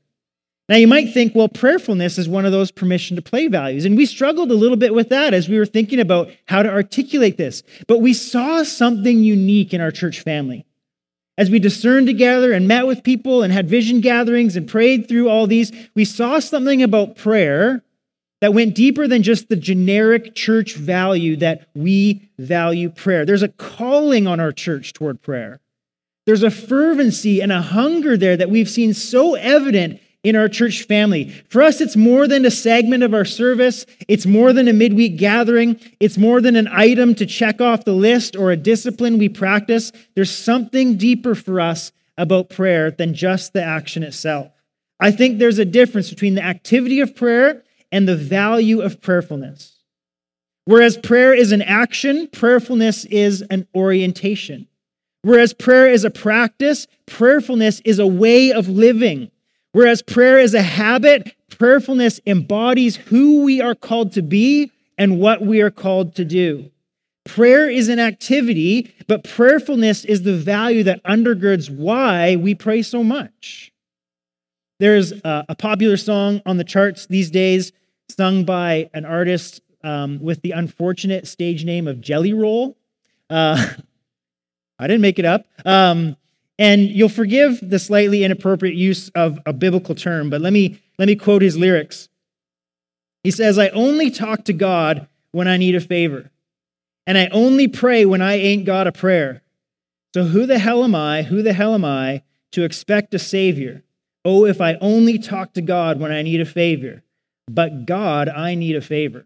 Now, 0.70 0.76
you 0.76 0.88
might 0.88 1.12
think, 1.12 1.34
well, 1.34 1.50
prayerfulness 1.50 2.20
is 2.20 2.30
one 2.30 2.46
of 2.46 2.52
those 2.52 2.70
permission 2.70 3.16
to 3.16 3.24
play 3.24 3.48
values. 3.48 3.86
And 3.86 3.98
we 3.98 4.06
struggled 4.06 4.52
a 4.52 4.56
little 4.56 4.78
bit 4.78 4.94
with 4.94 5.10
that 5.10 5.34
as 5.34 5.50
we 5.50 5.58
were 5.58 5.66
thinking 5.66 6.00
about 6.00 6.30
how 6.46 6.62
to 6.62 6.70
articulate 6.70 7.38
this. 7.38 7.64
But 7.88 8.02
we 8.02 8.14
saw 8.14 8.62
something 8.62 9.24
unique 9.24 9.74
in 9.74 9.82
our 9.82 9.90
church 9.90 10.22
family. 10.22 10.68
As 11.40 11.50
we 11.50 11.58
discerned 11.58 12.06
together 12.06 12.52
and 12.52 12.68
met 12.68 12.86
with 12.86 13.04
people 13.04 13.42
and 13.42 13.52
had 13.52 13.68
vision 13.68 14.00
gatherings 14.00 14.56
and 14.56 14.68
prayed 14.68 15.08
through 15.08 15.28
all 15.28 15.48
these, 15.48 15.72
we 15.96 16.06
saw 16.06 16.38
something 16.38 16.84
about 16.84 17.16
prayer 17.16 17.84
that 18.42 18.54
went 18.54 18.76
deeper 18.76 19.08
than 19.08 19.24
just 19.24 19.50
the 19.50 19.56
generic 19.56 20.36
church 20.36 20.76
value 20.76 21.36
that 21.38 21.70
we 21.74 22.30
value 22.38 22.90
prayer. 22.90 23.26
There's 23.26 23.42
a 23.42 23.48
calling 23.48 24.28
on 24.28 24.40
our 24.40 24.52
church 24.52 24.94
toward 24.94 25.24
prayer. 25.24 25.62
There's 26.28 26.44
a 26.44 26.52
fervency 26.52 27.42
and 27.42 27.52
a 27.52 27.62
hunger 27.62 28.16
there 28.16 28.38
that 28.38 28.52
we've 28.52 28.70
seen 28.70 28.94
so 28.94 29.34
evident 29.34 30.00
in 30.24 30.36
our 30.36 30.50
church 30.50 30.84
family. 30.84 31.30
For 31.50 31.62
us, 31.62 31.80
it's 31.80 31.96
more 31.96 32.28
than 32.28 32.46
a 32.46 32.52
segment 32.52 33.04
of 33.04 33.14
our 33.14 33.26
service, 33.26 33.86
it's 34.08 34.26
more 34.26 34.52
than 34.52 34.68
a 34.68 34.74
midweek 34.74 35.18
gathering, 35.18 35.80
it's 36.00 36.18
more 36.18 36.42
than 36.42 36.56
an 36.56 36.68
item 36.68 37.16
to 37.16 37.26
check 37.26 37.62
off 37.62 37.86
the 37.86 37.94
list 37.94 38.36
or 38.36 38.52
a 38.52 38.58
discipline 38.58 39.18
we 39.18 39.30
practice. 39.30 39.92
There's 40.16 40.36
something 40.36 40.98
deeper 40.98 41.36
for 41.36 41.62
us 41.62 41.92
about 42.18 42.50
prayer 42.50 42.92
than 42.92 43.14
just 43.14 43.54
the 43.54 43.64
action 43.64 44.04
itself. 44.04 44.52
I 45.00 45.12
think 45.12 45.40
there's 45.40 45.60
a 45.60 45.66
difference 45.66 46.10
between 46.10 46.36
the 46.36 46.44
activity 46.44 47.00
of 47.00 47.16
prayer 47.16 47.64
and 47.92 48.08
the 48.08 48.18
value 48.18 48.82
of 48.82 49.02
prayerfulness. 49.02 49.78
Whereas 50.66 50.98
prayer 50.98 51.34
is 51.34 51.54
an 51.54 51.62
action, 51.62 52.28
prayerfulness 52.28 53.06
is 53.06 53.42
an 53.50 53.68
orientation. 53.74 54.68
Whereas 55.22 55.54
prayer 55.54 55.90
is 55.90 56.04
a 56.04 56.12
practice, 56.12 56.88
prayerfulness 57.06 57.82
is 57.86 58.00
a 58.00 58.06
way 58.06 58.52
of 58.52 58.68
living. 58.68 59.32
Whereas 59.72 60.02
prayer 60.02 60.40
is 60.40 60.54
a 60.54 60.62
habit, 60.62 61.36
prayerfulness 61.50 62.20
embodies 62.26 62.96
who 62.96 63.44
we 63.44 63.62
are 63.62 63.76
called 63.76 64.14
to 64.14 64.22
be 64.22 64.72
and 64.98 65.20
what 65.20 65.42
we 65.42 65.62
are 65.62 65.72
called 65.72 66.16
to 66.16 66.26
do. 66.26 66.72
Prayer 67.26 67.70
is 67.70 67.90
an 67.90 68.00
activity, 68.00 68.94
but 69.08 69.24
prayerfulness 69.24 70.04
is 70.06 70.24
the 70.24 70.36
value 70.36 70.84
that 70.84 71.04
undergirds 71.04 71.70
why 71.70 72.36
we 72.36 72.56
pray 72.56 72.82
so 72.82 73.04
much. 73.04 73.72
There's 74.80 75.12
a, 75.12 75.46
a 75.50 75.56
popular 75.56 75.98
song 75.98 76.42
on 76.46 76.58
the 76.58 76.64
charts 76.64 77.06
these 77.06 77.30
days, 77.30 77.72
sung 78.10 78.46
by 78.46 78.90
an 78.94 79.06
artist 79.06 79.62
um, 79.84 80.20
with 80.20 80.42
the 80.42 80.52
unfortunate 80.52 81.28
stage 81.28 81.66
name 81.66 81.88
of 81.88 82.02
Jelly 82.02 82.34
Roll. 82.34 82.78
Uh, 83.30 83.74
I 84.80 84.88
didn't 84.88 85.02
make 85.02 85.20
it 85.20 85.26
up. 85.26 85.46
Um, 85.66 86.16
and 86.60 86.82
you'll 86.90 87.10
forgive 87.10 87.58
the 87.68 87.80
slightly 87.80 88.24
inappropriate 88.24 88.76
use 88.76 89.10
of 89.16 89.40
a 89.46 89.54
biblical 89.54 89.96
term, 89.96 90.30
but 90.30 90.42
let 90.42 90.52
me, 90.52 90.80
let 91.00 91.08
me 91.08 91.16
quote 91.16 91.42
his 91.42 91.58
lyrics. 91.58 92.10
He 93.24 93.32
says, 93.32 93.58
I 93.58 93.70
only 93.70 94.12
talk 94.12 94.44
to 94.46 94.54
God 94.54 95.08
when 95.32 95.48
I 95.48 95.58
need 95.58 95.76
a 95.76 95.80
favor, 95.80 96.30
and 97.08 97.18
I 97.18 97.28
only 97.28 97.68
pray 97.70 98.06
when 98.06 98.22
I 98.22 98.34
ain't 98.36 98.66
got 98.66 98.88
a 98.88 98.92
prayer. 98.92 99.42
So 100.14 100.24
who 100.24 100.46
the 100.46 100.60
hell 100.60 100.84
am 100.84 100.96
I? 100.96 101.24
Who 101.24 101.42
the 101.42 101.54
hell 101.54 101.74
am 101.74 101.86
I 101.86 102.24
to 102.52 102.64
expect 102.64 103.14
a 103.14 103.20
Savior? 103.20 103.84
Oh, 104.26 104.46
if 104.46 104.60
I 104.60 104.76
only 104.82 105.18
talk 105.18 105.54
to 105.54 105.62
God 105.62 106.00
when 106.00 106.12
I 106.12 106.24
need 106.24 106.42
a 106.42 106.46
favor. 106.46 107.04
But 107.50 107.86
God, 107.86 108.28
I 108.28 108.56
need 108.56 108.76
a 108.76 108.82
favor. 108.82 109.26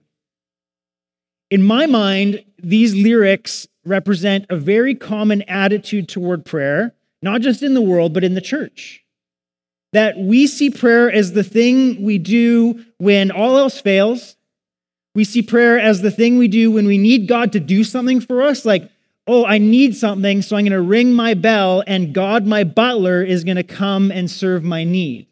In 1.49 1.63
my 1.63 1.87
mind, 1.87 2.43
these 2.61 2.93
lyrics 2.95 3.67
represent 3.85 4.45
a 4.49 4.55
very 4.55 4.93
common 4.95 5.41
attitude 5.43 6.07
toward 6.07 6.45
prayer, 6.45 6.93
not 7.23 7.41
just 7.41 7.63
in 7.63 7.73
the 7.73 7.81
world, 7.81 8.13
but 8.13 8.23
in 8.23 8.33
the 8.33 8.41
church. 8.41 9.03
That 9.93 10.17
we 10.17 10.47
see 10.47 10.69
prayer 10.69 11.11
as 11.11 11.33
the 11.33 11.43
thing 11.43 12.03
we 12.03 12.17
do 12.17 12.83
when 12.97 13.31
all 13.31 13.57
else 13.57 13.79
fails. 13.79 14.35
We 15.15 15.23
see 15.23 15.41
prayer 15.41 15.79
as 15.79 16.01
the 16.01 16.11
thing 16.11 16.37
we 16.37 16.47
do 16.47 16.71
when 16.71 16.85
we 16.85 16.97
need 16.97 17.27
God 17.27 17.51
to 17.53 17.59
do 17.59 17.83
something 17.83 18.19
for 18.19 18.41
us, 18.41 18.65
like, 18.65 18.89
oh, 19.27 19.45
I 19.45 19.57
need 19.57 19.95
something, 19.95 20.41
so 20.41 20.57
I'm 20.57 20.63
going 20.63 20.73
to 20.73 20.81
ring 20.81 21.13
my 21.13 21.33
bell, 21.33 21.83
and 21.87 22.13
God, 22.13 22.45
my 22.45 22.63
butler, 22.63 23.23
is 23.23 23.43
going 23.43 23.57
to 23.57 23.63
come 23.63 24.11
and 24.11 24.29
serve 24.29 24.63
my 24.63 24.83
need. 24.83 25.27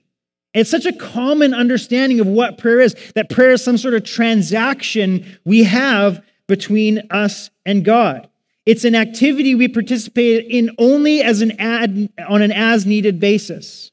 It's 0.54 0.70
such 0.70 0.86
a 0.86 0.94
common 0.94 1.54
understanding 1.54 2.20
of 2.20 2.28
what 2.28 2.58
prayer 2.58 2.82
is 2.82 2.96
that 3.16 3.30
prayer 3.30 3.52
is 3.52 3.64
some 3.64 3.78
sort 3.78 3.94
of 3.94 4.04
transaction 4.04 5.26
we 5.46 5.64
have 5.64 6.24
between 6.48 7.02
us 7.10 7.50
and 7.66 7.84
God. 7.84 8.30
It's 8.66 8.84
an 8.84 8.96
activity 8.96 9.56
we 9.56 9.68
participate 9.68 10.46
in 10.48 10.72
only 10.78 11.22
as 11.22 11.42
an 11.42 11.60
ad, 11.60 12.10
on 12.28 12.42
an 12.42 12.52
as 12.52 12.86
needed 12.86 13.20
basis. 13.20 13.92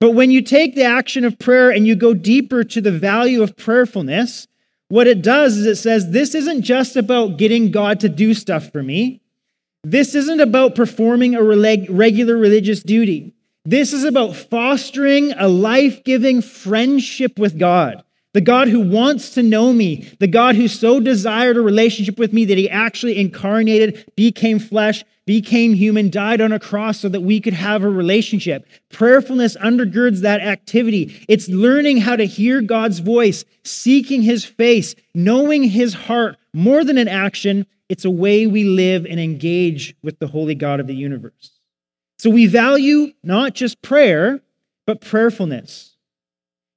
But 0.00 0.12
when 0.12 0.30
you 0.30 0.42
take 0.42 0.74
the 0.74 0.84
action 0.84 1.24
of 1.24 1.38
prayer 1.38 1.70
and 1.70 1.86
you 1.86 1.96
go 1.96 2.14
deeper 2.14 2.62
to 2.62 2.80
the 2.80 2.92
value 2.92 3.42
of 3.42 3.56
prayerfulness, 3.56 4.46
what 4.88 5.08
it 5.08 5.22
does 5.22 5.56
is 5.56 5.66
it 5.66 5.76
says, 5.76 6.10
This 6.10 6.34
isn't 6.34 6.62
just 6.62 6.96
about 6.96 7.36
getting 7.36 7.70
God 7.70 8.00
to 8.00 8.08
do 8.08 8.34
stuff 8.34 8.70
for 8.70 8.82
me. 8.82 9.20
This 9.82 10.14
isn't 10.14 10.40
about 10.40 10.74
performing 10.74 11.34
a 11.34 11.42
regular 11.42 12.36
religious 12.36 12.82
duty. 12.82 13.34
This 13.64 13.92
is 13.92 14.04
about 14.04 14.34
fostering 14.34 15.32
a 15.32 15.48
life 15.48 16.04
giving 16.04 16.40
friendship 16.40 17.38
with 17.38 17.58
God. 17.58 18.02
The 18.38 18.44
God 18.44 18.68
who 18.68 18.78
wants 18.78 19.30
to 19.30 19.42
know 19.42 19.72
me, 19.72 20.08
the 20.20 20.28
God 20.28 20.54
who 20.54 20.68
so 20.68 21.00
desired 21.00 21.56
a 21.56 21.60
relationship 21.60 22.20
with 22.20 22.32
me 22.32 22.44
that 22.44 22.56
he 22.56 22.70
actually 22.70 23.18
incarnated, 23.18 24.12
became 24.14 24.60
flesh, 24.60 25.04
became 25.26 25.74
human, 25.74 26.08
died 26.08 26.40
on 26.40 26.52
a 26.52 26.60
cross 26.60 27.00
so 27.00 27.08
that 27.08 27.22
we 27.22 27.40
could 27.40 27.52
have 27.52 27.82
a 27.82 27.90
relationship. 27.90 28.64
Prayerfulness 28.90 29.56
undergirds 29.56 30.20
that 30.20 30.40
activity. 30.40 31.20
It's 31.28 31.48
learning 31.48 31.96
how 31.96 32.14
to 32.14 32.26
hear 32.26 32.62
God's 32.62 33.00
voice, 33.00 33.44
seeking 33.64 34.22
his 34.22 34.44
face, 34.44 34.94
knowing 35.16 35.64
his 35.64 35.92
heart 35.92 36.36
more 36.54 36.84
than 36.84 36.96
an 36.96 37.08
action. 37.08 37.66
It's 37.88 38.04
a 38.04 38.10
way 38.10 38.46
we 38.46 38.62
live 38.62 39.04
and 39.04 39.18
engage 39.18 39.96
with 40.04 40.20
the 40.20 40.28
holy 40.28 40.54
God 40.54 40.78
of 40.78 40.86
the 40.86 40.94
universe. 40.94 41.58
So 42.20 42.30
we 42.30 42.46
value 42.46 43.14
not 43.24 43.56
just 43.56 43.82
prayer, 43.82 44.40
but 44.86 45.00
prayerfulness. 45.00 45.87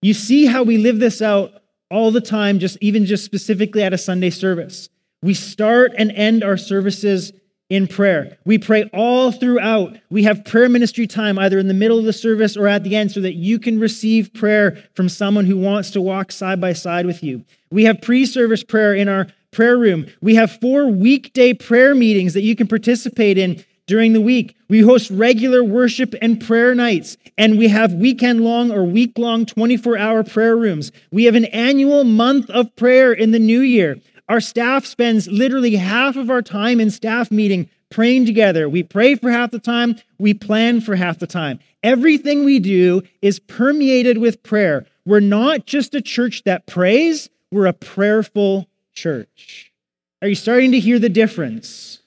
You 0.01 0.13
see 0.13 0.45
how 0.45 0.63
we 0.63 0.77
live 0.77 0.99
this 0.99 1.21
out 1.21 1.53
all 1.91 2.11
the 2.11 2.21
time, 2.21 2.59
just 2.59 2.77
even 2.81 3.05
just 3.05 3.23
specifically 3.23 3.83
at 3.83 3.93
a 3.93 3.97
Sunday 3.97 4.29
service. 4.29 4.89
We 5.21 5.33
start 5.33 5.91
and 5.97 6.11
end 6.11 6.43
our 6.43 6.57
services 6.57 7.31
in 7.69 7.87
prayer. 7.87 8.37
We 8.43 8.57
pray 8.57 8.89
all 8.93 9.31
throughout. 9.31 9.97
We 10.09 10.23
have 10.23 10.43
prayer 10.43 10.67
ministry 10.67 11.07
time 11.07 11.37
either 11.37 11.59
in 11.59 11.67
the 11.67 11.73
middle 11.73 11.99
of 11.99 12.05
the 12.05 12.13
service 12.13 12.57
or 12.57 12.67
at 12.67 12.83
the 12.83 12.95
end 12.95 13.11
so 13.11 13.21
that 13.21 13.35
you 13.35 13.59
can 13.59 13.79
receive 13.79 14.33
prayer 14.33 14.83
from 14.95 15.07
someone 15.07 15.45
who 15.45 15.57
wants 15.57 15.91
to 15.91 16.01
walk 16.01 16.31
side 16.31 16.59
by 16.59 16.73
side 16.73 17.05
with 17.05 17.23
you. 17.23 17.45
We 17.69 17.85
have 17.85 18.01
pre 18.01 18.25
service 18.25 18.63
prayer 18.63 18.93
in 18.95 19.07
our 19.07 19.27
prayer 19.51 19.77
room. 19.77 20.07
We 20.21 20.35
have 20.35 20.59
four 20.59 20.87
weekday 20.87 21.53
prayer 21.53 21.93
meetings 21.93 22.33
that 22.33 22.41
you 22.41 22.55
can 22.55 22.67
participate 22.67 23.37
in 23.37 23.63
during 23.91 24.13
the 24.13 24.21
week. 24.21 24.55
We 24.69 24.79
host 24.79 25.11
regular 25.11 25.65
worship 25.65 26.15
and 26.21 26.39
prayer 26.39 26.73
nights, 26.73 27.17
and 27.37 27.57
we 27.57 27.67
have 27.67 27.91
weekend 27.93 28.39
long 28.39 28.71
or 28.71 28.85
week 28.85 29.17
long 29.17 29.45
24 29.45 29.97
hour 29.97 30.23
prayer 30.23 30.55
rooms. 30.55 30.93
We 31.11 31.25
have 31.25 31.35
an 31.35 31.43
annual 31.43 32.05
month 32.05 32.49
of 32.51 32.73
prayer 32.77 33.11
in 33.11 33.31
the 33.31 33.37
new 33.37 33.59
year. 33.59 33.97
Our 34.29 34.39
staff 34.39 34.85
spends 34.85 35.27
literally 35.27 35.75
half 35.75 36.15
of 36.15 36.29
our 36.29 36.41
time 36.41 36.79
in 36.79 36.89
staff 36.89 37.31
meeting 37.31 37.69
praying 37.89 38.27
together. 38.27 38.69
We 38.69 38.81
pray 38.81 39.15
for 39.15 39.29
half 39.29 39.51
the 39.51 39.59
time, 39.59 39.97
we 40.17 40.33
plan 40.33 40.79
for 40.79 40.95
half 40.95 41.19
the 41.19 41.27
time. 41.27 41.59
Everything 41.83 42.45
we 42.45 42.59
do 42.59 43.01
is 43.21 43.39
permeated 43.39 44.19
with 44.19 44.41
prayer. 44.41 44.85
We're 45.05 45.19
not 45.19 45.65
just 45.65 45.93
a 45.95 46.01
church 46.01 46.43
that 46.45 46.65
prays, 46.65 47.29
we're 47.51 47.65
a 47.65 47.73
prayerful 47.73 48.69
church. 48.93 49.73
Are 50.21 50.29
you 50.29 50.35
starting 50.35 50.71
to 50.71 50.79
hear 50.79 50.97
the 50.97 51.09
difference? 51.09 52.00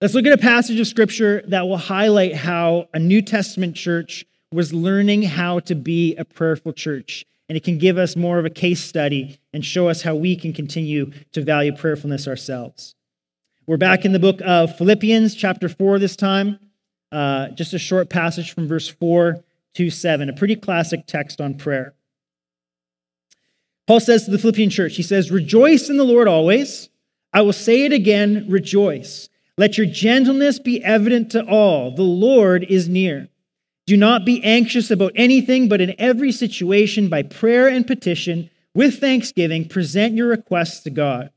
Let's 0.00 0.14
look 0.14 0.26
at 0.26 0.32
a 0.32 0.38
passage 0.38 0.78
of 0.78 0.86
scripture 0.86 1.42
that 1.48 1.66
will 1.66 1.76
highlight 1.76 2.32
how 2.32 2.86
a 2.94 3.00
New 3.00 3.20
Testament 3.20 3.74
church 3.74 4.24
was 4.52 4.72
learning 4.72 5.22
how 5.22 5.58
to 5.60 5.74
be 5.74 6.14
a 6.14 6.24
prayerful 6.24 6.72
church. 6.72 7.26
And 7.48 7.56
it 7.58 7.64
can 7.64 7.78
give 7.78 7.98
us 7.98 8.14
more 8.14 8.38
of 8.38 8.44
a 8.44 8.50
case 8.50 8.80
study 8.80 9.40
and 9.52 9.64
show 9.64 9.88
us 9.88 10.02
how 10.02 10.14
we 10.14 10.36
can 10.36 10.52
continue 10.52 11.10
to 11.32 11.42
value 11.42 11.74
prayerfulness 11.74 12.28
ourselves. 12.28 12.94
We're 13.66 13.76
back 13.76 14.04
in 14.04 14.12
the 14.12 14.20
book 14.20 14.40
of 14.44 14.78
Philippians, 14.78 15.34
chapter 15.34 15.68
4, 15.68 15.98
this 15.98 16.14
time. 16.14 16.60
Uh, 17.10 17.48
just 17.48 17.74
a 17.74 17.78
short 17.78 18.08
passage 18.08 18.54
from 18.54 18.68
verse 18.68 18.86
4 18.86 19.42
to 19.74 19.90
7, 19.90 20.28
a 20.28 20.32
pretty 20.32 20.54
classic 20.54 21.06
text 21.08 21.40
on 21.40 21.54
prayer. 21.54 21.92
Paul 23.88 23.98
says 23.98 24.26
to 24.26 24.30
the 24.30 24.38
Philippian 24.38 24.70
church, 24.70 24.94
he 24.94 25.02
says, 25.02 25.32
Rejoice 25.32 25.90
in 25.90 25.96
the 25.96 26.04
Lord 26.04 26.28
always. 26.28 26.88
I 27.32 27.42
will 27.42 27.52
say 27.52 27.84
it 27.84 27.92
again, 27.92 28.46
rejoice. 28.48 29.28
Let 29.58 29.76
your 29.76 29.88
gentleness 29.88 30.60
be 30.60 30.82
evident 30.84 31.32
to 31.32 31.44
all. 31.44 31.90
The 31.90 32.02
Lord 32.02 32.64
is 32.64 32.88
near. 32.88 33.28
Do 33.86 33.96
not 33.96 34.24
be 34.24 34.42
anxious 34.44 34.88
about 34.88 35.12
anything, 35.16 35.68
but 35.68 35.80
in 35.80 35.96
every 35.98 36.30
situation, 36.30 37.08
by 37.08 37.24
prayer 37.24 37.66
and 37.66 37.84
petition, 37.84 38.50
with 38.72 39.00
thanksgiving, 39.00 39.66
present 39.66 40.14
your 40.14 40.28
requests 40.28 40.80
to 40.84 40.90
God. 40.90 41.30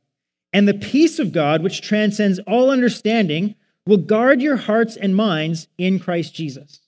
And 0.53 0.67
the 0.67 0.75
peace 0.75 1.17
of 1.17 1.31
God, 1.31 1.63
which 1.63 1.81
transcends 1.81 2.39
all 2.45 2.69
understanding, 2.69 3.55
will 3.87 3.97
guard 3.97 4.39
your 4.39 4.57
hearts 4.57 4.95
and 4.95 5.15
minds 5.15 5.67
in 5.79 5.97
Christ 5.97 6.35
Jesus. 6.35 6.81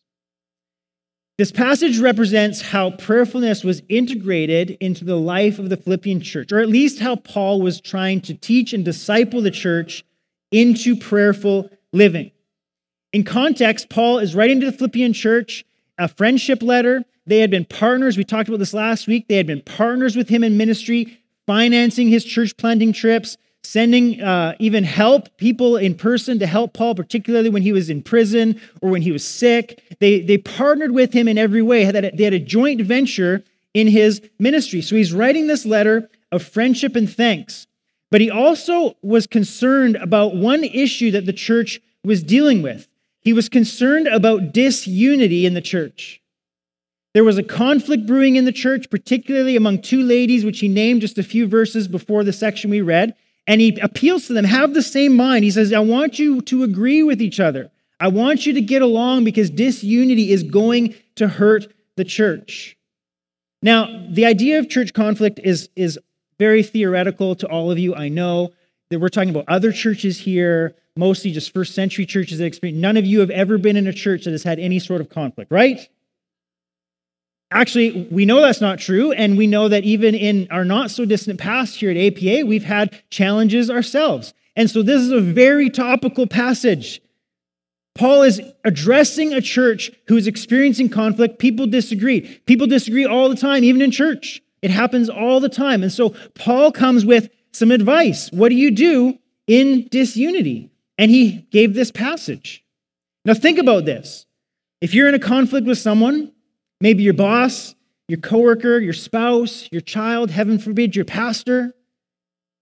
This 1.39 1.51
passage 1.51 1.97
represents 1.97 2.61
how 2.61 2.91
prayerfulness 2.91 3.63
was 3.63 3.81
integrated 3.89 4.71
into 4.79 5.03
the 5.03 5.17
life 5.17 5.57
of 5.57 5.69
the 5.69 5.77
Philippian 5.77 6.21
church, 6.21 6.51
or 6.51 6.59
at 6.59 6.69
least 6.69 6.99
how 6.99 7.15
Paul 7.15 7.59
was 7.59 7.81
trying 7.81 8.21
to 8.21 8.35
teach 8.35 8.71
and 8.71 8.85
disciple 8.85 9.41
the 9.41 9.49
church 9.49 10.05
into 10.53 10.95
prayerful 10.95 11.69
living. 11.91 12.31
In 13.12 13.24
context, 13.24 13.89
Paul 13.89 14.19
is 14.19 14.36
writing 14.36 14.62
to 14.62 14.67
the 14.67 14.72
Philippian 14.72 15.12
church 15.12 15.65
a 15.98 16.07
friendship 16.07 16.63
letter. 16.63 17.03
They 17.25 17.39
had 17.39 17.51
been 17.51 17.65
partners. 17.65 18.17
We 18.17 18.24
talked 18.24 18.48
about 18.48 18.60
this 18.60 18.74
last 18.74 19.07
week. 19.07 19.27
They 19.27 19.36
had 19.36 19.48
been 19.48 19.62
partners 19.62 20.15
with 20.15 20.29
him 20.29 20.43
in 20.43 20.57
ministry, 20.57 21.19
financing 21.45 22.07
his 22.07 22.24
church 22.24 22.55
planting 22.57 22.93
trips, 22.93 23.38
sending 23.63 24.22
uh, 24.22 24.55
even 24.60 24.83
help, 24.83 25.36
people 25.38 25.77
in 25.77 25.95
person 25.95 26.39
to 26.39 26.48
help 26.48 26.74
Paul, 26.74 26.95
particularly 26.95 27.50
when 27.50 27.62
he 27.62 27.72
was 27.72 27.89
in 27.89 28.01
prison 28.01 28.60
or 28.81 28.89
when 28.89 29.01
he 29.01 29.12
was 29.12 29.25
sick. 29.25 29.81
They, 30.00 30.22
they 30.22 30.38
partnered 30.38 30.91
with 30.91 31.13
him 31.13 31.27
in 31.27 31.38
every 31.38 31.62
way. 31.62 31.89
They 31.89 32.24
had 32.24 32.33
a 32.33 32.39
joint 32.39 32.81
venture 32.81 33.43
in 33.74 33.88
his 33.88 34.22
ministry. 34.38 34.81
So 34.81 34.95
he's 34.95 35.13
writing 35.13 35.48
this 35.48 35.65
letter 35.65 36.10
of 36.31 36.43
friendship 36.43 36.95
and 36.95 37.12
thanks. 37.12 37.67
But 38.13 38.22
he 38.22 38.29
also 38.29 38.96
was 39.01 39.25
concerned 39.25 39.96
about 39.96 40.36
one 40.36 40.63
issue 40.63 41.10
that 41.10 41.25
the 41.25 41.34
church 41.34 41.82
was 42.03 42.22
dealing 42.22 42.62
with. 42.62 42.88
He 43.22 43.34
was 43.34 43.50
concerned 43.50 44.05
about 44.05 44.53
disunity 44.53 45.48
in 45.48 45.55
the 45.55 45.62
church. 45.62 46.22
There 47.15 47.24
was 47.24 47.39
a 47.39 47.43
conflict 47.43 48.05
brewing 48.05 48.36
in 48.36 48.46
the 48.46 48.51
church, 48.51 48.91
particularly 48.91 49.55
among 49.55 49.82
two 49.82 50.03
ladies, 50.03 50.46
which 50.46 50.60
he 50.60 50.67
named 50.67 51.01
just 51.01 51.17
a 51.17 51.24
few 51.24 51.48
verses 51.48 51.88
before 51.88 52.24
the 52.24 52.32
section 52.32 52.70
we 52.70 52.82
read. 52.82 53.15
And 53.48 53.60
he 53.60 53.79
appeals 53.79 54.27
to 54.27 54.34
them 54.34 54.46
have 54.46 54.75
the 54.75 54.84
same 54.84 55.15
mind. 55.15 55.43
He 55.43 55.50
says, 55.50 55.74
I 55.74 55.79
want 55.79 56.20
you 56.20 56.41
to 56.41 56.62
agree 56.62 57.01
with 57.01 57.20
each 57.20 57.39
other. 57.39 57.72
I 58.00 58.10
want 58.10 58.46
you 58.46 58.53
to 58.53 58.62
get 58.62 58.84
along 58.84 59.24
because 59.24 59.50
disunity 59.50 60.32
is 60.32 60.43
going 60.43 60.93
to 61.15 61.27
hurt 61.27 61.65
the 61.96 62.05
church. 62.05 62.77
Now, 63.63 64.05
the 64.08 64.27
idea 64.27 64.60
of 64.60 64.70
church 64.70 64.93
conflict 64.93 65.39
is, 65.43 65.70
is 65.75 65.98
very 66.39 66.63
theoretical 66.63 67.35
to 67.35 67.47
all 67.47 67.71
of 67.71 67.79
you, 67.79 67.95
I 67.95 68.09
know. 68.09 68.51
That 68.89 68.99
we're 68.99 69.09
talking 69.09 69.29
about 69.29 69.45
other 69.47 69.71
churches 69.71 70.19
here, 70.19 70.75
mostly 70.95 71.31
just 71.31 71.53
first 71.53 71.73
century 71.73 72.05
churches 72.05 72.37
that 72.37 72.45
experience. 72.45 72.79
None 72.79 72.97
of 72.97 73.05
you 73.05 73.21
have 73.21 73.31
ever 73.31 73.57
been 73.57 73.75
in 73.75 73.87
a 73.87 73.93
church 73.93 74.25
that 74.25 74.31
has 74.31 74.43
had 74.43 74.59
any 74.59 74.77
sort 74.79 75.01
of 75.01 75.09
conflict, 75.09 75.51
right? 75.51 75.89
Actually, 77.49 78.07
we 78.11 78.25
know 78.25 78.41
that's 78.41 78.61
not 78.61 78.79
true, 78.79 79.11
and 79.11 79.37
we 79.37 79.47
know 79.47 79.67
that 79.69 79.83
even 79.83 80.15
in 80.15 80.47
our 80.51 80.65
not 80.65 80.91
so 80.91 81.05
distant 81.05 81.39
past 81.39 81.75
here 81.75 81.91
at 81.91 81.97
APA, 81.97 82.45
we've 82.45 82.63
had 82.63 83.01
challenges 83.09 83.69
ourselves. 83.69 84.33
And 84.55 84.69
so 84.69 84.83
this 84.83 85.01
is 85.01 85.11
a 85.11 85.21
very 85.21 85.69
topical 85.69 86.27
passage. 86.27 87.01
Paul 87.95 88.23
is 88.23 88.41
addressing 88.63 89.33
a 89.33 89.41
church 89.41 89.91
who 90.07 90.17
is 90.17 90.27
experiencing 90.27 90.89
conflict. 90.89 91.39
People 91.39 91.67
disagree. 91.67 92.21
People 92.45 92.67
disagree 92.67 93.05
all 93.05 93.29
the 93.29 93.35
time, 93.35 93.63
even 93.63 93.81
in 93.81 93.91
church. 93.91 94.42
It 94.63 94.72
happens 94.72 95.10
all 95.10 95.41
the 95.41 95.50
time. 95.50 95.84
And 95.84 95.91
so 95.91 96.15
Paul 96.34 96.72
comes 96.72 97.05
with 97.05 97.29
some 97.51 97.70
advice. 97.70 98.32
What 98.32 98.50
do 98.50 98.55
you 98.55 98.72
do 98.72 99.20
in 99.46 99.88
disunity? 99.91 100.72
And 100.98 101.12
he 101.12 101.46
gave 101.51 101.74
this 101.75 101.91
passage. 101.91 102.63
Now, 103.25 103.34
think 103.34 103.60
about 103.60 103.84
this. 103.84 104.25
If 104.82 104.93
you're 104.93 105.10
in 105.10 105.15
a 105.15 105.20
conflict 105.20 105.67
with 105.67 105.77
someone, 105.77 106.32
maybe 106.79 107.03
your 107.03 107.13
boss, 107.13 107.75
your 108.08 108.20
coworker, 108.20 108.79
your 108.79 108.93
spouse, 108.93 109.67
your 109.72 109.82
child, 109.82 110.32
heaven 110.32 110.58
forbid, 110.60 110.96
your 110.96 111.05
pastor, 111.05 111.74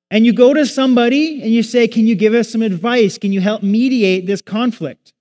and 0.09 0.25
you 0.25 0.33
go 0.33 0.53
to 0.53 0.65
somebody 0.65 1.41
and 1.41 1.53
you 1.53 1.63
say, 1.63 1.87
Can 1.87 2.07
you 2.07 2.15
give 2.15 2.33
us 2.33 2.49
some 2.49 2.61
advice? 2.61 3.17
Can 3.17 3.31
you 3.31 3.41
help 3.41 3.63
mediate 3.63 4.25
this 4.25 4.41
conflict? 4.41 5.13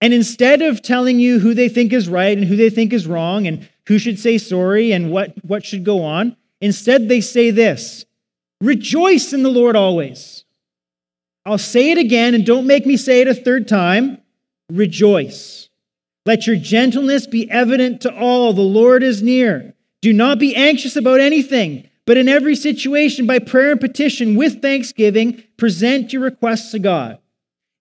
And 0.00 0.14
instead 0.14 0.62
of 0.62 0.82
telling 0.82 1.20
you 1.20 1.40
who 1.40 1.52
they 1.52 1.68
think 1.68 1.92
is 1.92 2.08
right 2.08 2.36
and 2.36 2.46
who 2.46 2.56
they 2.56 2.70
think 2.70 2.92
is 2.92 3.06
wrong 3.06 3.46
and 3.46 3.68
who 3.90 3.98
should 3.98 4.20
say 4.20 4.38
sorry 4.38 4.92
and 4.92 5.10
what, 5.10 5.34
what 5.44 5.66
should 5.66 5.84
go 5.84 6.04
on, 6.04 6.36
instead 6.60 7.08
they 7.08 7.20
say 7.20 7.50
this 7.50 8.04
Rejoice 8.60 9.32
in 9.32 9.42
the 9.42 9.50
Lord 9.50 9.74
always. 9.74 10.44
I'll 11.44 11.58
say 11.58 11.90
it 11.90 11.98
again 11.98 12.36
and 12.36 12.46
don't 12.46 12.68
make 12.68 12.86
me 12.86 12.96
say 12.96 13.20
it 13.20 13.26
a 13.26 13.34
third 13.34 13.66
time. 13.66 14.18
Rejoice. 14.70 15.68
Let 16.24 16.46
your 16.46 16.54
gentleness 16.54 17.26
be 17.26 17.50
evident 17.50 18.02
to 18.02 18.14
all. 18.14 18.52
The 18.52 18.60
Lord 18.60 19.02
is 19.02 19.24
near. 19.24 19.74
Do 20.02 20.12
not 20.12 20.38
be 20.38 20.54
anxious 20.54 20.94
about 20.94 21.18
anything, 21.18 21.88
but 22.06 22.16
in 22.16 22.28
every 22.28 22.54
situation, 22.54 23.26
by 23.26 23.40
prayer 23.40 23.72
and 23.72 23.80
petition, 23.80 24.36
with 24.36 24.62
thanksgiving, 24.62 25.42
present 25.56 26.12
your 26.12 26.22
requests 26.22 26.70
to 26.70 26.78
God. 26.78 27.18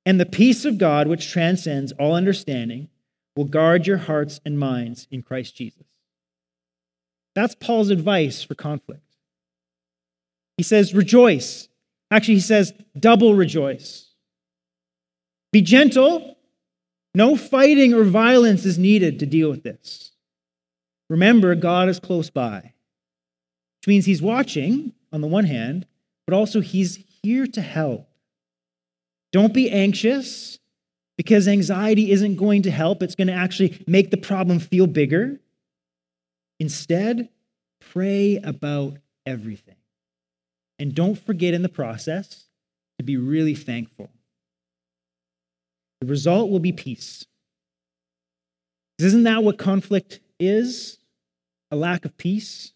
And 0.07 0.19
the 0.19 0.25
peace 0.25 0.65
of 0.65 0.79
God, 0.79 1.07
which 1.07 1.31
transcends 1.31 1.91
all 1.91 2.15
understanding, 2.15 2.89
will 3.35 3.45
guard 3.45 3.85
your 3.85 3.97
hearts 3.97 4.39
and 4.43 4.57
minds 4.57 5.07
in 5.11 5.21
Christ 5.21 5.55
Jesus. 5.55 5.83
That's 7.39 7.55
Paul's 7.55 7.89
advice 7.89 8.43
for 8.43 8.53
conflict. 8.53 9.15
He 10.57 10.63
says, 10.63 10.93
rejoice. 10.93 11.69
Actually, 12.11 12.33
he 12.33 12.41
says, 12.41 12.73
double 12.99 13.33
rejoice. 13.33 14.07
Be 15.53 15.61
gentle. 15.61 16.35
No 17.15 17.37
fighting 17.37 17.93
or 17.93 18.03
violence 18.03 18.65
is 18.65 18.77
needed 18.77 19.19
to 19.19 19.25
deal 19.25 19.49
with 19.49 19.63
this. 19.63 20.11
Remember, 21.09 21.55
God 21.55 21.87
is 21.87 21.97
close 21.97 22.29
by, 22.29 22.73
which 23.79 23.87
means 23.87 24.05
he's 24.05 24.21
watching 24.21 24.91
on 25.13 25.21
the 25.21 25.27
one 25.27 25.45
hand, 25.45 25.87
but 26.27 26.35
also 26.35 26.59
he's 26.59 27.05
here 27.23 27.47
to 27.47 27.61
help. 27.61 28.09
Don't 29.31 29.53
be 29.53 29.71
anxious 29.71 30.59
because 31.15 31.47
anxiety 31.47 32.11
isn't 32.11 32.35
going 32.35 32.63
to 32.63 32.71
help. 32.71 33.01
It's 33.01 33.15
going 33.15 33.29
to 33.29 33.33
actually 33.33 33.81
make 33.87 34.11
the 34.11 34.17
problem 34.17 34.59
feel 34.59 34.87
bigger. 34.87 35.39
Instead, 36.59 37.29
pray 37.79 38.37
about 38.37 38.97
everything. 39.25 39.75
And 40.77 40.93
don't 40.93 41.17
forget 41.17 41.53
in 41.53 41.61
the 41.61 41.69
process 41.69 42.45
to 42.97 43.03
be 43.03 43.17
really 43.17 43.55
thankful. 43.55 44.09
The 46.01 46.07
result 46.07 46.49
will 46.49 46.59
be 46.59 46.71
peace. 46.71 47.25
Isn't 48.99 49.23
that 49.23 49.43
what 49.43 49.57
conflict 49.57 50.19
is? 50.39 50.97
A 51.71 51.75
lack 51.75 52.03
of 52.05 52.17
peace 52.17 52.71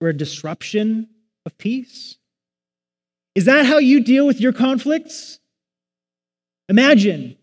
or 0.00 0.08
a 0.08 0.16
disruption 0.16 1.08
of 1.44 1.56
peace? 1.58 2.18
Is 3.34 3.46
that 3.46 3.66
how 3.66 3.78
you 3.78 4.02
deal 4.02 4.26
with 4.26 4.40
your 4.40 4.52
conflicts? 4.52 5.40
Imagine 6.68 7.36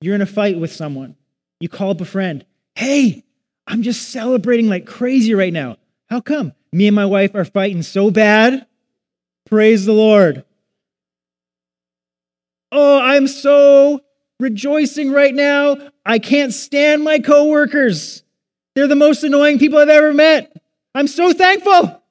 you're 0.00 0.14
in 0.14 0.22
a 0.22 0.26
fight 0.26 0.58
with 0.58 0.72
someone. 0.72 1.16
You 1.60 1.68
call 1.68 1.90
up 1.90 2.00
a 2.00 2.04
friend. 2.04 2.44
Hey, 2.74 3.23
I'm 3.66 3.82
just 3.82 4.10
celebrating 4.10 4.68
like 4.68 4.86
crazy 4.86 5.34
right 5.34 5.52
now. 5.52 5.76
How 6.08 6.20
come? 6.20 6.52
Me 6.72 6.86
and 6.86 6.94
my 6.94 7.06
wife 7.06 7.34
are 7.34 7.44
fighting 7.44 7.82
so 7.82 8.10
bad. 8.10 8.66
Praise 9.46 9.84
the 9.84 9.92
Lord. 9.92 10.44
Oh, 12.72 12.98
I'm 13.00 13.28
so 13.28 14.00
rejoicing 14.40 15.12
right 15.12 15.34
now. 15.34 15.76
I 16.04 16.18
can't 16.18 16.52
stand 16.52 17.04
my 17.04 17.20
coworkers. 17.20 18.22
They're 18.74 18.88
the 18.88 18.96
most 18.96 19.22
annoying 19.22 19.58
people 19.58 19.78
I've 19.78 19.88
ever 19.88 20.12
met. 20.12 20.52
I'm 20.94 21.06
so 21.06 21.32
thankful. 21.32 22.02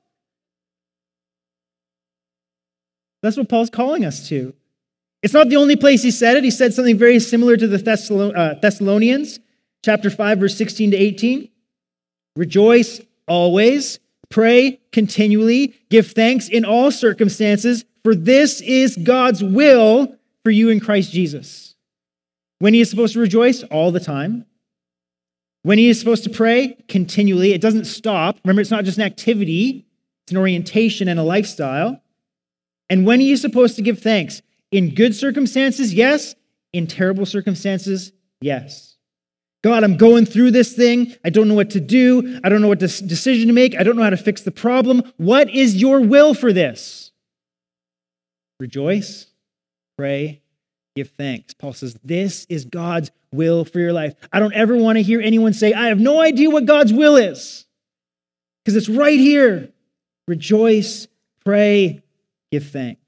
That's 3.21 3.37
what 3.37 3.49
Paul's 3.49 3.69
calling 3.69 4.05
us 4.05 4.27
to. 4.29 4.53
It's 5.21 5.33
not 5.33 5.49
the 5.49 5.55
only 5.55 5.77
place 5.77 6.03
he 6.03 6.11
said 6.11 6.35
it. 6.35 6.43
He 6.43 6.51
said 6.51 6.73
something 6.73 6.97
very 6.97 7.19
similar 7.19 7.55
to 7.55 7.67
the 7.67 8.33
uh, 8.35 8.59
Thessalonians, 8.59 9.39
chapter 9.83 10.09
5, 10.09 10.39
verse 10.39 10.57
16 10.57 10.91
to 10.91 10.97
18. 10.97 11.49
Rejoice 12.35 13.01
always, 13.27 13.99
pray 14.29 14.79
continually, 14.91 15.75
give 15.89 16.11
thanks 16.11 16.47
in 16.47 16.65
all 16.65 16.89
circumstances, 16.89 17.85
for 18.03 18.15
this 18.15 18.61
is 18.61 18.97
God's 18.97 19.43
will 19.43 20.15
for 20.43 20.51
you 20.51 20.69
in 20.69 20.79
Christ 20.79 21.11
Jesus. 21.11 21.75
When 22.59 22.73
he 22.73 22.81
is 22.81 22.89
supposed 22.89 23.13
to 23.13 23.19
rejoice? 23.19 23.63
All 23.63 23.91
the 23.91 23.99
time. 23.99 24.45
When 25.63 25.77
he 25.77 25.89
is 25.89 25.99
supposed 25.99 26.23
to 26.25 26.29
pray? 26.29 26.77
Continually. 26.87 27.53
It 27.53 27.61
doesn't 27.61 27.85
stop. 27.85 28.39
Remember, 28.43 28.61
it's 28.61 28.71
not 28.71 28.85
just 28.85 28.97
an 28.97 29.03
activity, 29.03 29.85
it's 30.23 30.31
an 30.31 30.37
orientation 30.37 31.07
and 31.07 31.19
a 31.19 31.23
lifestyle. 31.23 32.01
And 32.89 33.05
when 33.05 33.19
he 33.19 33.31
is 33.31 33.41
supposed 33.41 33.75
to 33.77 33.81
give 33.81 33.99
thanks? 33.99 34.41
In 34.71 34.93
good 34.95 35.15
circumstances, 35.15 35.93
yes. 35.93 36.35
In 36.73 36.87
terrible 36.87 37.25
circumstances, 37.25 38.11
yes. 38.41 38.92
God, 39.63 39.86
I'm 39.86 39.95
going 39.95 40.26
through 40.26 40.52
this 40.52 40.73
thing. 40.73 41.15
I 41.23 41.30
don't 41.30 41.47
know 41.47 41.54
what 41.54 41.69
to 41.71 41.80
do. 41.80 42.39
I 42.43 42.49
don't 42.49 42.62
know 42.62 42.67
what 42.67 42.80
decision 42.80 43.47
to 43.47 43.54
make. 43.54 43.80
I 43.80 43.84
don't 43.84 43.95
know 43.95 44.04
how 44.04 44.10
to 44.10 44.17
fix 44.17 44.41
the 44.41 44.52
problem. 44.52 45.04
What 45.15 45.49
is 45.49 45.76
your 45.76 46.02
will 46.02 46.34
for 46.34 46.52
this? 46.52 47.12
Rejoice, 48.60 49.28
pray, 49.97 50.41
give 50.97 51.10
thanks. 51.12 51.54
Paul 51.54 51.73
says, 51.73 51.97
This 52.04 52.45
is 52.49 52.65
God's 52.65 53.10
will 53.32 53.63
for 53.63 53.80
your 53.80 53.93
life. 53.93 54.13
I 54.34 54.39
don't 54.39 54.54
ever 54.54 54.76
want 54.78 54.97
to 54.97 55.02
hear 55.02 55.21
anyone 55.21 55.54
say, 55.54 55.73
I 55.73 55.88
have 55.88 55.99
no 55.99 56.21
idea 56.21 56.49
what 56.49 56.65
God's 56.65 56.91
will 56.91 57.15
is, 57.15 57.65
because 58.63 58.76
it's 58.76 58.89
right 58.89 59.19
here. 59.19 59.69
Rejoice, 60.28 61.08
pray, 61.43 62.02
give 62.52 62.67
thanks. 62.67 63.02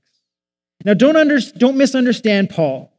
Now, 0.84 0.94
don't, 0.94 1.16
under, 1.16 1.40
don't 1.40 1.78
misunderstand 1.78 2.50
Paul 2.50 2.95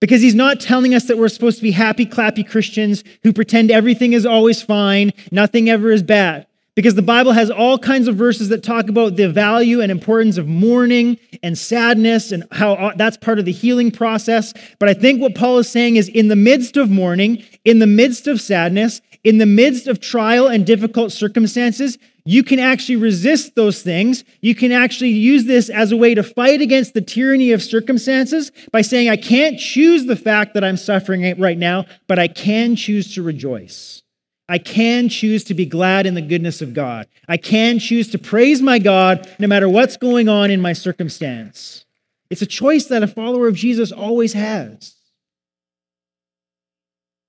because 0.00 0.22
he's 0.22 0.34
not 0.34 0.60
telling 0.60 0.94
us 0.94 1.04
that 1.04 1.18
we're 1.18 1.28
supposed 1.28 1.58
to 1.58 1.62
be 1.62 1.72
happy, 1.72 2.06
clappy 2.06 2.48
Christians 2.48 3.02
who 3.22 3.32
pretend 3.32 3.70
everything 3.70 4.12
is 4.12 4.24
always 4.24 4.62
fine, 4.62 5.12
nothing 5.30 5.68
ever 5.68 5.90
is 5.90 6.02
bad. 6.02 6.46
Because 6.74 6.94
the 6.94 7.02
Bible 7.02 7.32
has 7.32 7.50
all 7.50 7.76
kinds 7.76 8.06
of 8.06 8.14
verses 8.14 8.50
that 8.50 8.62
talk 8.62 8.88
about 8.88 9.16
the 9.16 9.28
value 9.28 9.80
and 9.80 9.90
importance 9.90 10.36
of 10.36 10.46
mourning 10.46 11.18
and 11.42 11.58
sadness 11.58 12.30
and 12.30 12.44
how 12.52 12.92
that's 12.94 13.16
part 13.16 13.40
of 13.40 13.46
the 13.46 13.52
healing 13.52 13.90
process. 13.90 14.54
But 14.78 14.88
I 14.88 14.94
think 14.94 15.20
what 15.20 15.34
Paul 15.34 15.58
is 15.58 15.68
saying 15.68 15.96
is 15.96 16.08
in 16.08 16.28
the 16.28 16.36
midst 16.36 16.76
of 16.76 16.88
mourning, 16.88 17.42
in 17.64 17.80
the 17.80 17.88
midst 17.88 18.28
of 18.28 18.40
sadness, 18.40 19.00
in 19.24 19.38
the 19.38 19.46
midst 19.46 19.88
of 19.88 19.98
trial 19.98 20.46
and 20.46 20.64
difficult 20.64 21.10
circumstances, 21.10 21.98
you 22.28 22.42
can 22.42 22.58
actually 22.58 22.96
resist 22.96 23.54
those 23.54 23.80
things. 23.80 24.22
You 24.42 24.54
can 24.54 24.70
actually 24.70 25.12
use 25.12 25.46
this 25.46 25.70
as 25.70 25.92
a 25.92 25.96
way 25.96 26.14
to 26.14 26.22
fight 26.22 26.60
against 26.60 26.92
the 26.92 27.00
tyranny 27.00 27.52
of 27.52 27.62
circumstances 27.62 28.52
by 28.70 28.82
saying, 28.82 29.08
I 29.08 29.16
can't 29.16 29.58
choose 29.58 30.04
the 30.04 30.14
fact 30.14 30.52
that 30.52 30.62
I'm 30.62 30.76
suffering 30.76 31.40
right 31.40 31.56
now, 31.56 31.86
but 32.06 32.18
I 32.18 32.28
can 32.28 32.76
choose 32.76 33.14
to 33.14 33.22
rejoice. 33.22 34.02
I 34.46 34.58
can 34.58 35.08
choose 35.08 35.42
to 35.44 35.54
be 35.54 35.64
glad 35.64 36.04
in 36.04 36.12
the 36.12 36.20
goodness 36.20 36.60
of 36.60 36.74
God. 36.74 37.06
I 37.28 37.38
can 37.38 37.78
choose 37.78 38.10
to 38.10 38.18
praise 38.18 38.60
my 38.60 38.78
God 38.78 39.26
no 39.38 39.46
matter 39.46 39.66
what's 39.66 39.96
going 39.96 40.28
on 40.28 40.50
in 40.50 40.60
my 40.60 40.74
circumstance. 40.74 41.86
It's 42.28 42.42
a 42.42 42.46
choice 42.46 42.88
that 42.88 43.02
a 43.02 43.06
follower 43.06 43.48
of 43.48 43.54
Jesus 43.54 43.90
always 43.90 44.34
has. 44.34 44.96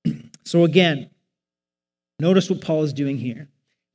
so, 0.43 0.65
again, 0.65 1.09
notice 2.19 2.49
what 2.49 2.59
Paul 2.59 2.83
is 2.83 2.91
doing 2.91 3.17
here. 3.17 3.47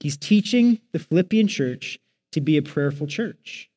He's 0.04 0.18
teaching 0.18 0.80
the 0.92 0.98
Philippian 0.98 1.48
church 1.48 1.98
to 2.32 2.42
be 2.42 2.58
a 2.58 2.62
prayerful 2.62 3.06
church. 3.06 3.70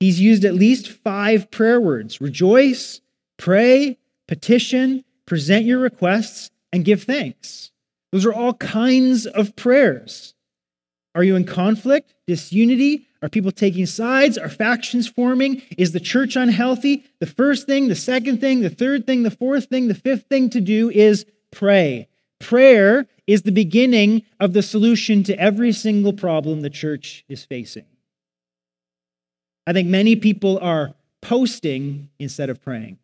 He's 0.00 0.18
used 0.18 0.46
at 0.46 0.54
least 0.54 0.88
five 0.88 1.50
prayer 1.50 1.78
words 1.78 2.22
rejoice, 2.22 3.02
pray, 3.36 3.98
petition, 4.26 5.04
present 5.26 5.66
your 5.66 5.78
requests, 5.78 6.50
and 6.72 6.86
give 6.86 7.02
thanks. 7.02 7.70
Those 8.12 8.24
are 8.24 8.32
all 8.32 8.54
kinds 8.54 9.26
of 9.26 9.56
prayers. 9.56 10.32
Are 11.14 11.22
you 11.22 11.36
in 11.36 11.44
conflict, 11.44 12.14
disunity? 12.26 13.06
Are 13.20 13.28
people 13.28 13.52
taking 13.52 13.84
sides? 13.84 14.38
Are 14.38 14.48
factions 14.48 15.06
forming? 15.06 15.60
Is 15.76 15.92
the 15.92 16.00
church 16.00 16.34
unhealthy? 16.34 17.04
The 17.20 17.26
first 17.26 17.66
thing, 17.66 17.88
the 17.88 17.94
second 17.94 18.40
thing, 18.40 18.62
the 18.62 18.70
third 18.70 19.06
thing, 19.06 19.22
the 19.22 19.30
fourth 19.30 19.66
thing, 19.66 19.88
the 19.88 19.94
fifth 19.94 20.30
thing 20.30 20.48
to 20.48 20.62
do 20.62 20.88
is 20.88 21.26
pray. 21.50 22.07
Prayer 22.40 23.06
is 23.26 23.42
the 23.42 23.52
beginning 23.52 24.22
of 24.40 24.52
the 24.52 24.62
solution 24.62 25.22
to 25.24 25.38
every 25.38 25.72
single 25.72 26.12
problem 26.12 26.60
the 26.60 26.70
church 26.70 27.24
is 27.28 27.44
facing. 27.44 27.84
I 29.66 29.72
think 29.72 29.88
many 29.88 30.16
people 30.16 30.58
are 30.60 30.94
posting 31.20 32.08
instead 32.18 32.48
of 32.48 32.62
praying. 32.62 32.98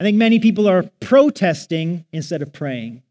I 0.00 0.04
think 0.04 0.16
many 0.16 0.38
people 0.38 0.66
are 0.66 0.84
protesting 1.00 2.06
instead 2.12 2.42
of 2.42 2.52
praying. 2.52 3.02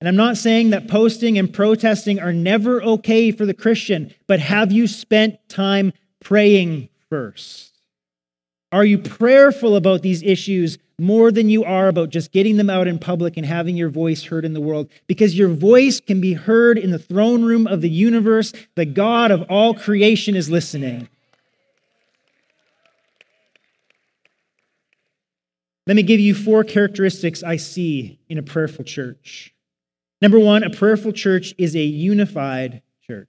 And 0.00 0.08
I'm 0.08 0.16
not 0.16 0.36
saying 0.36 0.70
that 0.70 0.88
posting 0.88 1.38
and 1.38 1.52
protesting 1.52 2.20
are 2.20 2.32
never 2.32 2.82
okay 2.82 3.30
for 3.30 3.46
the 3.46 3.54
Christian, 3.54 4.12
but 4.26 4.40
have 4.40 4.70
you 4.70 4.86
spent 4.86 5.38
time 5.48 5.92
praying 6.20 6.90
first? 7.08 7.71
Are 8.72 8.86
you 8.86 8.96
prayerful 8.96 9.76
about 9.76 10.00
these 10.00 10.22
issues 10.22 10.78
more 10.98 11.30
than 11.30 11.50
you 11.50 11.62
are 11.62 11.88
about 11.88 12.08
just 12.08 12.32
getting 12.32 12.56
them 12.56 12.70
out 12.70 12.88
in 12.88 12.98
public 12.98 13.36
and 13.36 13.44
having 13.44 13.76
your 13.76 13.90
voice 13.90 14.24
heard 14.24 14.46
in 14.46 14.54
the 14.54 14.62
world? 14.62 14.88
Because 15.06 15.36
your 15.36 15.50
voice 15.50 16.00
can 16.00 16.22
be 16.22 16.32
heard 16.32 16.78
in 16.78 16.90
the 16.90 16.98
throne 16.98 17.44
room 17.44 17.66
of 17.66 17.82
the 17.82 17.90
universe. 17.90 18.54
The 18.74 18.86
God 18.86 19.30
of 19.30 19.42
all 19.50 19.74
creation 19.74 20.34
is 20.34 20.50
listening. 20.50 21.08
Let 25.86 25.96
me 25.96 26.02
give 26.02 26.20
you 26.20 26.34
four 26.34 26.64
characteristics 26.64 27.42
I 27.42 27.56
see 27.56 28.18
in 28.30 28.38
a 28.38 28.42
prayerful 28.42 28.84
church. 28.84 29.52
Number 30.22 30.38
one, 30.38 30.62
a 30.62 30.70
prayerful 30.70 31.12
church 31.12 31.52
is 31.58 31.74
a 31.74 31.82
unified 31.82 32.80
church. 33.06 33.28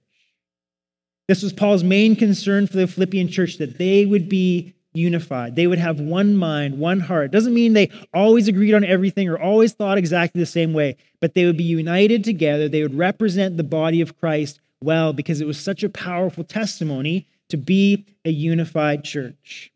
This 1.28 1.42
was 1.42 1.52
Paul's 1.52 1.84
main 1.84 2.16
concern 2.16 2.66
for 2.66 2.76
the 2.76 2.86
Philippian 2.86 3.28
church 3.28 3.58
that 3.58 3.76
they 3.76 4.06
would 4.06 4.28
be 4.28 4.74
unified. 4.94 5.56
They 5.56 5.66
would 5.66 5.78
have 5.78 6.00
one 6.00 6.36
mind, 6.36 6.78
one 6.78 7.00
heart. 7.00 7.32
Doesn't 7.32 7.52
mean 7.52 7.72
they 7.72 7.90
always 8.14 8.48
agreed 8.48 8.74
on 8.74 8.84
everything 8.84 9.28
or 9.28 9.38
always 9.38 9.72
thought 9.72 9.98
exactly 9.98 10.40
the 10.40 10.46
same 10.46 10.72
way, 10.72 10.96
but 11.20 11.34
they 11.34 11.44
would 11.44 11.56
be 11.56 11.64
united 11.64 12.24
together. 12.24 12.68
They 12.68 12.82
would 12.82 12.96
represent 12.96 13.56
the 13.56 13.64
body 13.64 14.00
of 14.00 14.18
Christ 14.18 14.60
well 14.80 15.12
because 15.12 15.40
it 15.40 15.46
was 15.46 15.58
such 15.58 15.82
a 15.82 15.88
powerful 15.88 16.44
testimony 16.44 17.26
to 17.48 17.56
be 17.56 18.06
a 18.24 18.30
unified 18.30 19.04
church. 19.04 19.72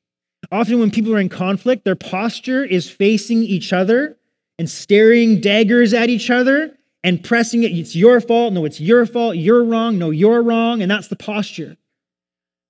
Often, 0.53 0.79
when 0.79 0.91
people 0.91 1.15
are 1.15 1.21
in 1.21 1.29
conflict, 1.29 1.85
their 1.85 1.97
posture 1.97 2.65
is 2.65 2.89
facing 2.89 3.43
each 3.43 3.73
other 3.73 4.17
and 4.59 4.71
staring 4.71 5.41
daggers 5.41 5.93
at 5.93 6.09
each 6.09 6.31
other 6.31 6.77
and 7.03 7.23
pressing 7.23 7.65
it. 7.65 7.73
It's 7.73 7.97
your 7.97 8.21
fault. 8.21 8.53
No, 8.53 8.65
it's 8.65 8.81
your 8.81 9.05
fault. 9.05 9.37
You're 9.37 9.65
wrong. 9.65 9.99
No, 9.99 10.11
you're 10.11 10.43
wrong. 10.43 10.81
And 10.81 10.91
that's 10.91 11.09
the 11.09 11.17
posture. 11.17 11.77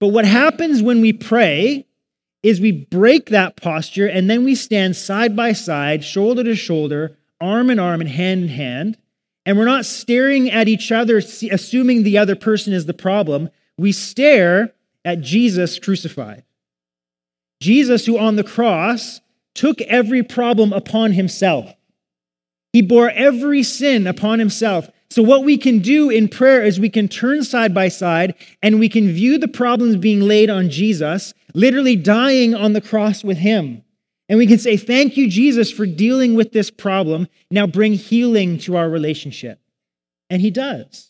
But 0.00 0.08
what 0.08 0.24
happens 0.24 0.82
when 0.82 1.00
we 1.00 1.12
pray 1.12 1.86
is 2.42 2.60
we 2.60 2.72
break 2.72 3.30
that 3.30 3.56
posture 3.56 4.06
and 4.06 4.28
then 4.30 4.44
we 4.44 4.54
stand 4.54 4.96
side 4.96 5.34
by 5.34 5.52
side, 5.52 6.04
shoulder 6.04 6.44
to 6.44 6.54
shoulder, 6.54 7.16
arm 7.40 7.70
in 7.70 7.78
arm, 7.78 8.00
and 8.00 8.10
hand 8.10 8.44
in 8.44 8.48
hand. 8.48 8.98
And 9.44 9.58
we're 9.58 9.64
not 9.64 9.86
staring 9.86 10.50
at 10.50 10.68
each 10.68 10.92
other, 10.92 11.18
assuming 11.18 12.02
the 12.02 12.18
other 12.18 12.36
person 12.36 12.72
is 12.72 12.86
the 12.86 12.94
problem. 12.94 13.50
We 13.76 13.92
stare 13.92 14.74
at 15.04 15.20
Jesus 15.20 15.78
crucified. 15.78 16.44
Jesus, 17.60 18.06
who 18.06 18.18
on 18.18 18.36
the 18.36 18.44
cross 18.44 19.20
took 19.54 19.80
every 19.82 20.22
problem 20.22 20.72
upon 20.72 21.12
himself. 21.12 21.72
He 22.72 22.82
bore 22.82 23.10
every 23.10 23.62
sin 23.62 24.06
upon 24.06 24.38
himself. 24.38 24.88
So, 25.18 25.24
what 25.24 25.42
we 25.42 25.58
can 25.58 25.80
do 25.80 26.10
in 26.10 26.28
prayer 26.28 26.62
is 26.62 26.78
we 26.78 26.88
can 26.88 27.08
turn 27.08 27.42
side 27.42 27.74
by 27.74 27.88
side 27.88 28.36
and 28.62 28.78
we 28.78 28.88
can 28.88 29.08
view 29.08 29.36
the 29.36 29.48
problems 29.48 29.96
being 29.96 30.20
laid 30.20 30.48
on 30.48 30.70
Jesus, 30.70 31.34
literally 31.54 31.96
dying 31.96 32.54
on 32.54 32.72
the 32.72 32.80
cross 32.80 33.24
with 33.24 33.38
him. 33.38 33.82
And 34.28 34.38
we 34.38 34.46
can 34.46 34.60
say, 34.60 34.76
Thank 34.76 35.16
you, 35.16 35.28
Jesus, 35.28 35.72
for 35.72 35.86
dealing 35.86 36.36
with 36.36 36.52
this 36.52 36.70
problem. 36.70 37.26
Now 37.50 37.66
bring 37.66 37.94
healing 37.94 38.58
to 38.58 38.76
our 38.76 38.88
relationship. 38.88 39.58
And 40.30 40.40
he 40.40 40.52
does. 40.52 41.08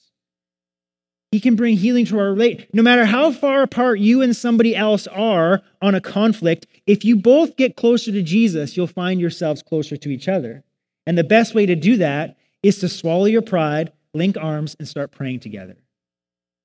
He 1.30 1.38
can 1.38 1.54
bring 1.54 1.76
healing 1.76 2.06
to 2.06 2.18
our 2.18 2.30
relate. 2.30 2.66
No 2.72 2.82
matter 2.82 3.04
how 3.04 3.30
far 3.30 3.60
apart 3.60 3.98
you 3.98 4.22
and 4.22 4.34
somebody 4.34 4.74
else 4.74 5.06
are 5.08 5.60
on 5.82 5.94
a 5.94 6.00
conflict, 6.00 6.66
if 6.86 7.04
you 7.04 7.14
both 7.14 7.56
get 7.56 7.76
closer 7.76 8.10
to 8.10 8.22
Jesus, 8.22 8.74
you'll 8.74 8.86
find 8.86 9.20
yourselves 9.20 9.62
closer 9.62 9.98
to 9.98 10.08
each 10.08 10.28
other. 10.28 10.64
And 11.06 11.18
the 11.18 11.24
best 11.24 11.54
way 11.54 11.66
to 11.66 11.76
do 11.76 11.98
that 11.98 12.38
is 12.62 12.78
to 12.78 12.88
swallow 12.88 13.26
your 13.26 13.42
pride, 13.42 13.92
link 14.14 14.36
arms, 14.36 14.76
and 14.78 14.88
start 14.88 15.12
praying 15.12 15.40
together. 15.40 15.76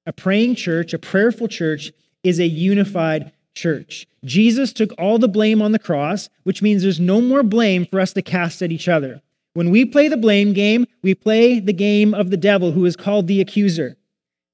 A 0.06 0.14
praying 0.14 0.56
church, 0.56 0.94
a 0.94 1.00
prayerful 1.00 1.48
church, 1.48 1.92
is 2.24 2.40
a 2.40 2.48
unified 2.48 3.32
church. 3.56 4.08
Jesus 4.26 4.74
took 4.74 4.94
all 4.98 5.20
the 5.20 5.28
blame 5.28 5.62
on 5.62 5.72
the 5.72 5.80
cross, 5.80 6.30
which 6.44 6.62
means 6.62 6.82
there's 6.82 7.00
no 7.00 7.22
more 7.22 7.44
blame 7.44 7.86
for 7.86 8.00
us 8.00 8.14
to 8.14 8.22
cast 8.22 8.62
at 8.62 8.72
each 8.72 8.88
other. 8.88 9.22
When 9.54 9.70
we 9.70 9.86
play 9.86 10.08
the 10.08 10.18
blame 10.18 10.54
game, 10.54 10.88
we 11.04 11.14
play 11.14 11.60
the 11.60 11.74
game 11.74 12.14
of 12.14 12.32
the 12.32 12.38
devil, 12.38 12.72
who 12.72 12.86
is 12.86 12.96
called 12.96 13.28
the 13.28 13.40
accuser. 13.40 13.96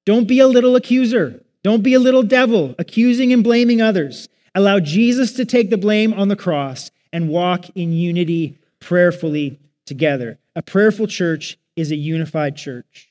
Don't 0.04 0.28
be 0.28 0.40
a 0.40 0.48
little 0.48 0.76
accuser. 0.76 1.42
Don't 1.62 1.82
be 1.82 1.94
a 1.94 2.00
little 2.00 2.22
devil, 2.22 2.74
accusing 2.78 3.32
and 3.32 3.44
blaming 3.44 3.80
others. 3.80 4.28
Allow 4.54 4.80
Jesus 4.80 5.32
to 5.34 5.44
take 5.44 5.70
the 5.70 5.78
blame 5.78 6.12
on 6.12 6.28
the 6.28 6.36
cross 6.36 6.90
and 7.12 7.28
walk 7.28 7.66
in 7.74 7.92
unity 7.92 8.58
prayerfully 8.80 9.58
together. 9.86 10.38
A 10.56 10.62
prayerful 10.62 11.06
church 11.06 11.58
is 11.76 11.90
a 11.90 11.96
unified 11.96 12.56
church. 12.56 13.10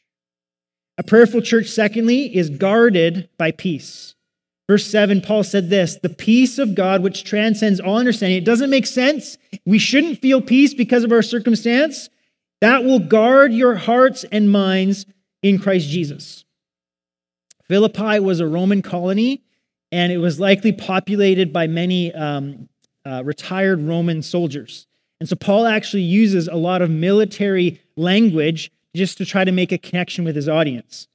A 0.98 1.04
prayerful 1.04 1.41
church, 1.41 1.67
secondly, 1.67 2.36
is 2.36 2.50
guarded 2.50 3.30
by 3.38 3.52
peace. 3.52 4.15
Verse 4.67 4.86
7, 4.86 5.22
Paul 5.22 5.43
said 5.43 5.69
this 5.69 5.95
the 5.95 6.10
peace 6.10 6.60
of 6.60 6.76
God, 6.76 7.02
which 7.02 7.24
transcends 7.24 7.80
all 7.80 7.98
understanding. 7.98 8.38
It 8.38 8.45
doesn't 8.45 8.69
make 8.69 8.86
sense. 8.86 9.38
We 9.65 9.80
shouldn't 9.80 10.19
feel 10.19 10.41
peace 10.41 10.74
because 10.74 11.04
of 11.04 11.12
our 11.12 11.22
circumstance. 11.22 12.10
That 12.62 12.84
will 12.84 13.00
guard 13.00 13.54
your 13.54 13.76
hearts 13.76 14.26
and 14.32 14.52
minds 14.52 15.06
in 15.41 15.58
Christ 15.58 15.88
Jesus. 15.88 16.43
Philippi 17.63 18.19
was 18.19 18.41
a 18.41 18.48
Roman 18.48 18.82
colony, 18.82 19.43
and 19.91 20.12
it 20.12 20.17
was 20.17 20.39
likely 20.39 20.72
populated 20.72 21.54
by 21.54 21.67
many 21.67 22.13
um, 22.13 22.67
uh, 23.06 23.24
retired 23.24 23.82
Roman 23.82 24.22
soldiers. 24.22 24.88
And 25.19 25.27
so 25.27 25.36
Paul 25.36 25.65
actually 25.65 26.03
uses 26.03 26.47
a 26.47 26.55
lot 26.55 26.82
of 26.82 26.89
military 26.89 27.82
language 27.95 28.71
just 28.95 29.17
to 29.17 29.25
try 29.25 29.43
to 29.43 29.51
make 29.51 29.71
a 29.71 29.77
connection 29.77 30.23
with 30.23 30.36
his 30.36 30.49
audience. 30.49 31.08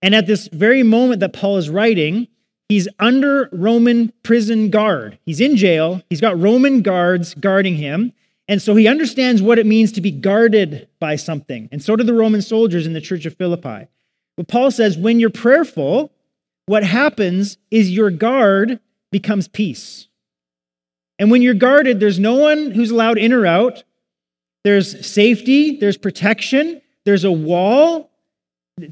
And 0.00 0.14
at 0.14 0.26
this 0.26 0.48
very 0.48 0.82
moment 0.82 1.20
that 1.20 1.32
Paul 1.32 1.56
is 1.56 1.68
writing, 1.68 2.28
he's 2.68 2.88
under 2.98 3.48
Roman 3.52 4.12
prison 4.22 4.70
guard. 4.70 5.18
He's 5.26 5.40
in 5.40 5.56
jail, 5.56 6.02
he's 6.08 6.20
got 6.20 6.40
Roman 6.40 6.82
guards 6.82 7.34
guarding 7.34 7.76
him. 7.76 8.12
And 8.50 8.62
so 8.62 8.74
he 8.74 8.88
understands 8.88 9.42
what 9.42 9.58
it 9.58 9.66
means 9.66 9.92
to 9.92 10.00
be 10.00 10.10
guarded 10.10 10.88
by 11.00 11.16
something. 11.16 11.68
And 11.70 11.82
so 11.82 11.96
do 11.96 12.04
the 12.04 12.14
Roman 12.14 12.40
soldiers 12.40 12.86
in 12.86 12.94
the 12.94 13.00
church 13.00 13.26
of 13.26 13.36
Philippi. 13.36 13.88
But 14.38 14.48
Paul 14.48 14.70
says 14.70 14.96
when 14.96 15.20
you're 15.20 15.28
prayerful, 15.28 16.12
what 16.64 16.84
happens 16.84 17.58
is 17.70 17.90
your 17.90 18.10
guard 18.10 18.80
becomes 19.10 19.48
peace. 19.48 20.07
And 21.18 21.30
when 21.30 21.42
you're 21.42 21.54
guarded, 21.54 22.00
there's 22.00 22.18
no 22.18 22.34
one 22.34 22.70
who's 22.70 22.90
allowed 22.90 23.18
in 23.18 23.32
or 23.32 23.46
out. 23.46 23.82
There's 24.64 25.06
safety, 25.06 25.76
there's 25.76 25.96
protection, 25.96 26.80
there's 27.04 27.24
a 27.24 27.32
wall. 27.32 28.10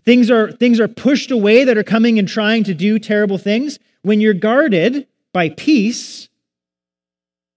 Things 0.05 0.31
are, 0.31 0.51
things 0.51 0.81
are 0.81 0.89
pushed 0.89 1.31
away 1.31 1.65
that 1.65 1.79
are 1.79 1.85
coming 1.85 2.19
and 2.19 2.29
trying 2.29 2.65
to 2.65 2.75
do 2.75 2.99
terrible 2.99 3.39
things. 3.39 3.79
When 4.03 4.21
you're 4.21 4.35
guarded 4.35 5.07
by 5.33 5.51
peace, 5.51 6.29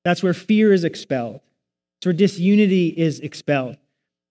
that's 0.03 0.21
where 0.21 0.33
fear 0.33 0.73
is 0.73 0.83
expelled. 0.83 1.41
That's 1.95 2.07
where 2.07 2.13
disunity 2.13 2.87
is 2.89 3.19
expelled. 3.19 3.77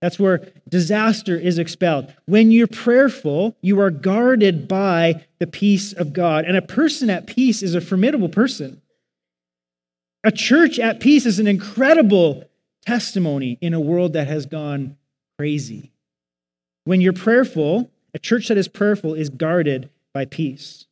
That's 0.01 0.19
where 0.19 0.53
disaster 0.69 1.37
is 1.37 1.59
expelled. 1.59 2.15
When 2.27 2.53
you're 2.53 2.69
prayerful, 2.69 3.57
you 3.61 3.81
are 3.81 3.91
guarded 3.91 4.69
by 4.69 5.25
the 5.39 5.47
peace 5.47 5.93
of 5.93 6.13
God. 6.13 6.45
And 6.45 6.57
a 6.57 6.63
person 6.63 7.11
at 7.11 7.27
peace 7.27 7.63
is 7.63 7.75
a 7.75 7.81
formidable 7.81 8.29
person. 8.29 8.81
A 10.25 10.33
church 10.33 10.79
at 10.79 11.01
peace 11.01 11.27
is 11.27 11.39
an 11.39 11.47
incredible 11.47 12.45
testimony 12.85 13.59
in 13.61 13.75
a 13.75 13.81
world 13.81 14.15
that 14.15 14.27
has 14.27 14.47
gone 14.47 14.97
crazy. 15.39 15.93
When 16.85 17.01
you're 17.01 17.13
prayerful, 17.13 17.91
a 18.15 18.19
church 18.19 18.49
that 18.49 18.59
is 18.59 18.69
prayerful 18.69 19.15
is 19.15 19.29
guarded 19.29 19.91
by 20.13 20.25
peace. 20.25 20.87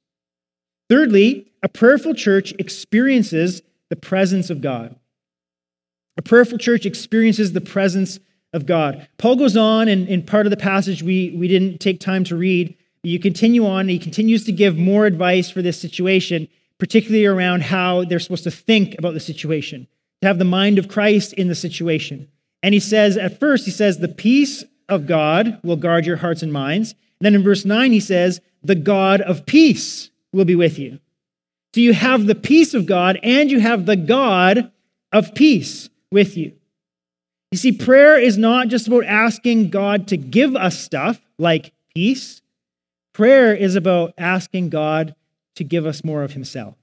Thirdly, 0.89 1.51
a 1.63 1.69
prayerful 1.69 2.15
church 2.15 2.53
experiences 2.59 3.63
the 3.91 3.97
presence 3.97 4.51
of 4.51 4.61
God. 4.61 4.95
A 6.17 6.23
prayerful 6.23 6.59
church 6.59 6.87
experiences 6.87 7.53
the 7.53 7.61
presence 7.61 8.21
of 8.53 8.67
God. 8.67 9.09
Paul 9.19 9.37
goes 9.37 9.57
on, 9.57 9.89
and 9.89 10.09
in 10.09 10.23
part 10.23 10.47
of 10.47 10.51
the 10.51 10.57
passage 10.57 11.03
we, 11.03 11.35
we 11.37 11.49
didn't 11.49 11.79
take 11.79 11.99
time 11.99 12.25
to 12.25 12.37
read, 12.37 12.77
you 13.03 13.19
continue 13.19 13.67
on, 13.67 13.81
and 13.81 13.91
he 13.91 13.99
continues 13.99 14.45
to 14.45 14.53
give 14.53 14.77
more 14.77 15.07
advice 15.07 15.51
for 15.51 15.63
this 15.63 15.81
situation 15.81 16.49
particularly 16.79 17.27
around 17.27 17.63
how 17.63 18.05
they're 18.05 18.19
supposed 18.19 18.45
to 18.45 18.51
think 18.51 18.95
about 18.99 19.15
the 19.15 19.21
situation, 19.21 19.87
to 20.23 20.29
have 20.29 20.39
the 20.39 20.45
mind 20.45 20.79
of 20.79 20.89
Christ 20.89 21.33
in 21.33 21.49
the 21.49 21.55
situation. 21.55 22.29
And 22.63 22.75
he 22.75 22.81
says, 22.81 23.17
at 23.17 23.39
first, 23.39 23.65
he 23.65 23.71
says, 23.71 23.99
the 23.99 24.09
peace 24.09 24.65
of 24.89 25.07
God 25.07 25.59
will 25.63 25.77
guard 25.77 26.07
your 26.07 26.17
hearts 26.17 26.43
and 26.43 26.53
minds. 26.53 26.95
then 27.21 27.35
in 27.35 27.43
verse 27.43 27.65
9, 27.65 27.93
he 27.93 28.01
says, 28.01 28.41
The 28.63 28.75
God 28.75 29.21
of 29.21 29.47
peace 29.47 30.11
will 30.33 30.45
be 30.45 30.57
with 30.57 30.79
you. 30.79 30.99
So 31.75 31.81
you 31.81 31.93
have 31.93 32.27
the 32.27 32.35
peace 32.35 32.75
of 32.75 32.87
God 32.87 33.19
and 33.23 33.51
you 33.51 33.61
have 33.61 33.87
the 33.87 33.97
God 33.97 34.71
of 35.13 35.35
peace 35.35 35.89
with 36.11 36.37
you. 36.37 36.53
You 37.53 37.59
see, 37.59 37.73
prayer 37.73 38.19
is 38.19 38.39
not 38.39 38.69
just 38.69 38.87
about 38.87 39.05
asking 39.05 39.71
God 39.71 40.09
to 40.09 40.17
give 40.17 40.57
us 40.57 40.79
stuff 40.79 41.21
like 41.39 41.73
peace. 41.95 42.43
Prayer 43.13 43.55
is 43.55 43.77
about 43.77 44.15
asking 44.19 44.71
God 44.71 45.15
to 45.57 45.65
give 45.65 45.87
us 45.87 46.05
more 46.05 46.23
of 46.23 46.33
Himself. 46.33 46.77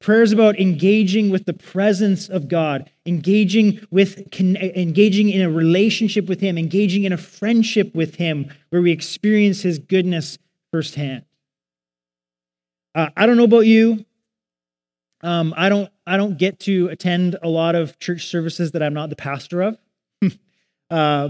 Prayer 0.00 0.22
is 0.22 0.32
about 0.32 0.58
engaging 0.60 1.30
with 1.30 1.46
the 1.46 1.54
presence 1.54 2.28
of 2.28 2.46
God, 2.46 2.90
engaging 3.06 3.80
with 3.90 4.18
engaging 4.38 5.30
in 5.30 5.40
a 5.40 5.50
relationship 5.50 6.26
with 6.28 6.40
Him, 6.40 6.58
engaging 6.58 7.04
in 7.04 7.12
a 7.12 7.16
friendship 7.16 7.94
with 7.94 8.16
Him, 8.16 8.52
where 8.70 8.82
we 8.82 8.92
experience 8.92 9.62
His 9.62 9.78
goodness 9.78 10.38
firsthand. 10.70 11.24
Uh, 12.94 13.08
I 13.16 13.26
don't 13.26 13.36
know 13.36 13.44
about 13.44 13.66
you. 13.66 14.04
Um, 15.22 15.54
I 15.56 15.70
don't. 15.70 15.90
I 16.06 16.18
don't 16.18 16.36
get 16.36 16.60
to 16.60 16.88
attend 16.88 17.38
a 17.42 17.48
lot 17.48 17.74
of 17.74 17.98
church 17.98 18.26
services 18.26 18.72
that 18.72 18.82
I'm 18.82 18.92
not 18.92 19.08
the 19.08 19.16
pastor 19.16 19.62
of. 19.62 19.78
uh, 20.90 21.28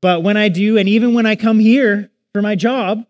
but 0.00 0.22
when 0.22 0.36
I 0.36 0.50
do, 0.50 0.78
and 0.78 0.88
even 0.88 1.14
when 1.14 1.26
I 1.26 1.34
come 1.34 1.58
here 1.58 2.10
for 2.32 2.42
my 2.42 2.54
job, 2.54 3.04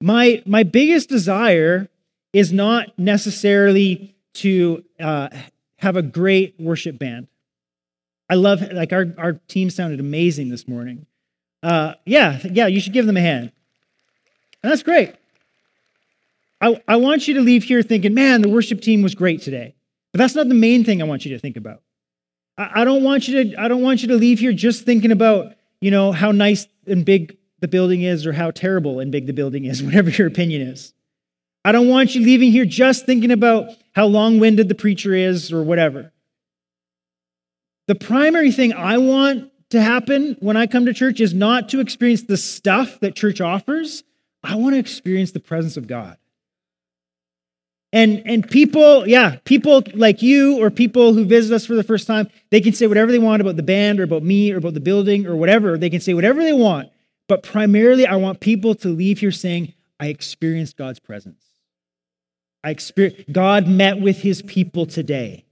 my 0.00 0.42
my 0.46 0.62
biggest 0.62 1.08
desire 1.08 1.88
is 2.32 2.52
not 2.52 2.98
necessarily 2.98 4.14
to 4.34 4.84
uh, 5.00 5.28
have 5.78 5.96
a 5.96 6.02
great 6.02 6.54
worship 6.58 6.98
band. 6.98 7.28
I 8.30 8.34
love 8.34 8.60
like 8.72 8.92
our 8.92 9.06
our 9.16 9.32
team 9.48 9.70
sounded 9.70 10.00
amazing 10.00 10.50
this 10.50 10.68
morning. 10.68 11.06
Uh, 11.62 11.94
yeah, 12.04 12.38
yeah, 12.44 12.66
you 12.66 12.80
should 12.80 12.92
give 12.92 13.06
them 13.06 13.16
a 13.16 13.20
hand. 13.20 13.52
And 14.62 14.72
that's 14.72 14.82
great. 14.82 15.14
I, 16.60 16.82
I 16.88 16.96
want 16.96 17.28
you 17.28 17.34
to 17.34 17.40
leave 17.40 17.64
here 17.64 17.82
thinking, 17.82 18.14
man, 18.14 18.42
the 18.42 18.48
worship 18.48 18.80
team 18.80 19.02
was 19.02 19.14
great 19.14 19.42
today. 19.42 19.74
But 20.12 20.18
that's 20.18 20.34
not 20.34 20.48
the 20.48 20.54
main 20.54 20.84
thing 20.84 21.00
I 21.00 21.04
want 21.04 21.24
you 21.24 21.32
to 21.32 21.38
think 21.38 21.56
about. 21.56 21.82
I, 22.56 22.82
I 22.82 22.84
don't 22.84 23.04
want 23.04 23.28
you 23.28 23.44
to, 23.44 23.60
I 23.60 23.68
don't 23.68 23.82
want 23.82 24.02
you 24.02 24.08
to 24.08 24.16
leave 24.16 24.40
here 24.40 24.52
just 24.52 24.84
thinking 24.84 25.12
about, 25.12 25.54
you 25.80 25.90
know, 25.90 26.12
how 26.12 26.32
nice 26.32 26.66
and 26.86 27.04
big 27.04 27.36
the 27.60 27.68
building 27.68 28.02
is 28.02 28.26
or 28.26 28.32
how 28.32 28.50
terrible 28.50 29.00
and 29.00 29.12
big 29.12 29.26
the 29.26 29.32
building 29.32 29.64
is, 29.64 29.82
whatever 29.82 30.10
your 30.10 30.26
opinion 30.26 30.62
is. 30.62 30.92
I 31.64 31.72
don't 31.72 31.88
want 31.88 32.14
you 32.14 32.22
leaving 32.22 32.52
here 32.52 32.64
just 32.64 33.04
thinking 33.04 33.30
about 33.30 33.70
how 33.92 34.06
long 34.06 34.38
winded 34.38 34.68
the 34.68 34.74
preacher 34.74 35.12
is 35.14 35.52
or 35.52 35.62
whatever. 35.62 36.12
The 37.88 37.94
primary 37.94 38.52
thing 38.52 38.72
I 38.72 38.98
want 38.98 39.50
to 39.70 39.82
happen 39.82 40.36
when 40.40 40.56
I 40.56 40.66
come 40.66 40.86
to 40.86 40.94
church 40.94 41.20
is 41.20 41.34
not 41.34 41.68
to 41.70 41.80
experience 41.80 42.22
the 42.22 42.36
stuff 42.36 43.00
that 43.00 43.16
church 43.16 43.40
offers. 43.40 44.04
I 44.42 44.54
want 44.54 44.74
to 44.74 44.78
experience 44.78 45.32
the 45.32 45.40
presence 45.40 45.76
of 45.76 45.86
God. 45.86 46.16
And 47.92 48.22
and 48.26 48.48
people, 48.48 49.08
yeah, 49.08 49.36
people 49.44 49.82
like 49.94 50.20
you 50.20 50.62
or 50.62 50.70
people 50.70 51.14
who 51.14 51.24
visit 51.24 51.54
us 51.54 51.64
for 51.64 51.74
the 51.74 51.82
first 51.82 52.06
time, 52.06 52.28
they 52.50 52.60
can 52.60 52.74
say 52.74 52.86
whatever 52.86 53.10
they 53.10 53.18
want 53.18 53.40
about 53.40 53.56
the 53.56 53.62
band 53.62 53.98
or 53.98 54.02
about 54.02 54.22
me 54.22 54.52
or 54.52 54.58
about 54.58 54.74
the 54.74 54.80
building 54.80 55.26
or 55.26 55.34
whatever. 55.36 55.78
They 55.78 55.88
can 55.88 56.00
say 56.00 56.12
whatever 56.12 56.42
they 56.42 56.52
want. 56.52 56.90
But 57.28 57.42
primarily, 57.42 58.06
I 58.06 58.16
want 58.16 58.40
people 58.40 58.74
to 58.76 58.88
leave 58.88 59.20
here 59.20 59.30
saying, 59.30 59.74
I 60.00 60.06
experienced 60.06 60.76
God's 60.76 60.98
presence. 60.98 61.44
I 62.64 62.70
experienced 62.70 63.30
God 63.30 63.68
met 63.68 64.00
with 64.00 64.20
his 64.20 64.42
people 64.42 64.86
today. 64.86 65.44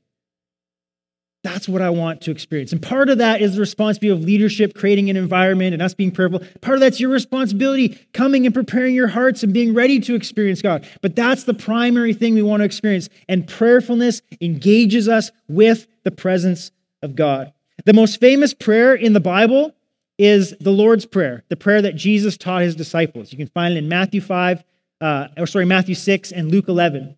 That's 1.44 1.68
what 1.68 1.80
I 1.80 1.90
want 1.90 2.22
to 2.22 2.32
experience. 2.32 2.72
And 2.72 2.82
part 2.82 3.08
of 3.08 3.18
that 3.18 3.40
is 3.40 3.54
the 3.54 3.60
responsibility 3.60 4.20
of 4.20 4.26
leadership, 4.26 4.74
creating 4.74 5.10
an 5.10 5.16
environment, 5.16 5.74
and 5.74 5.82
us 5.82 5.94
being 5.94 6.10
prayerful. 6.10 6.40
Part 6.60 6.74
of 6.74 6.80
that's 6.80 6.98
your 6.98 7.10
responsibility, 7.10 8.00
coming 8.12 8.46
and 8.46 8.54
preparing 8.54 8.96
your 8.96 9.06
hearts 9.06 9.44
and 9.44 9.52
being 9.52 9.72
ready 9.72 10.00
to 10.00 10.16
experience 10.16 10.60
God. 10.60 10.88
But 11.02 11.14
that's 11.14 11.44
the 11.44 11.54
primary 11.54 12.14
thing 12.14 12.34
we 12.34 12.42
want 12.42 12.62
to 12.62 12.64
experience. 12.64 13.08
And 13.28 13.46
prayerfulness 13.46 14.22
engages 14.40 15.08
us 15.08 15.30
with 15.46 15.86
the 16.02 16.10
presence 16.10 16.72
of 17.00 17.14
God. 17.14 17.52
The 17.84 17.92
most 17.92 18.18
famous 18.18 18.52
prayer 18.52 18.94
in 18.96 19.12
the 19.12 19.20
Bible 19.20 19.75
is 20.18 20.54
the 20.60 20.70
Lord's 20.70 21.06
Prayer, 21.06 21.44
the 21.48 21.56
prayer 21.56 21.82
that 21.82 21.96
Jesus 21.96 22.36
taught 22.36 22.62
his 22.62 22.74
disciples. 22.74 23.32
You 23.32 23.38
can 23.38 23.48
find 23.48 23.74
it 23.74 23.78
in 23.78 23.88
Matthew 23.88 24.20
5, 24.20 24.64
uh, 25.00 25.28
or 25.36 25.46
sorry, 25.46 25.66
Matthew 25.66 25.94
6 25.94 26.32
and 26.32 26.50
Luke 26.50 26.68
11. 26.68 27.16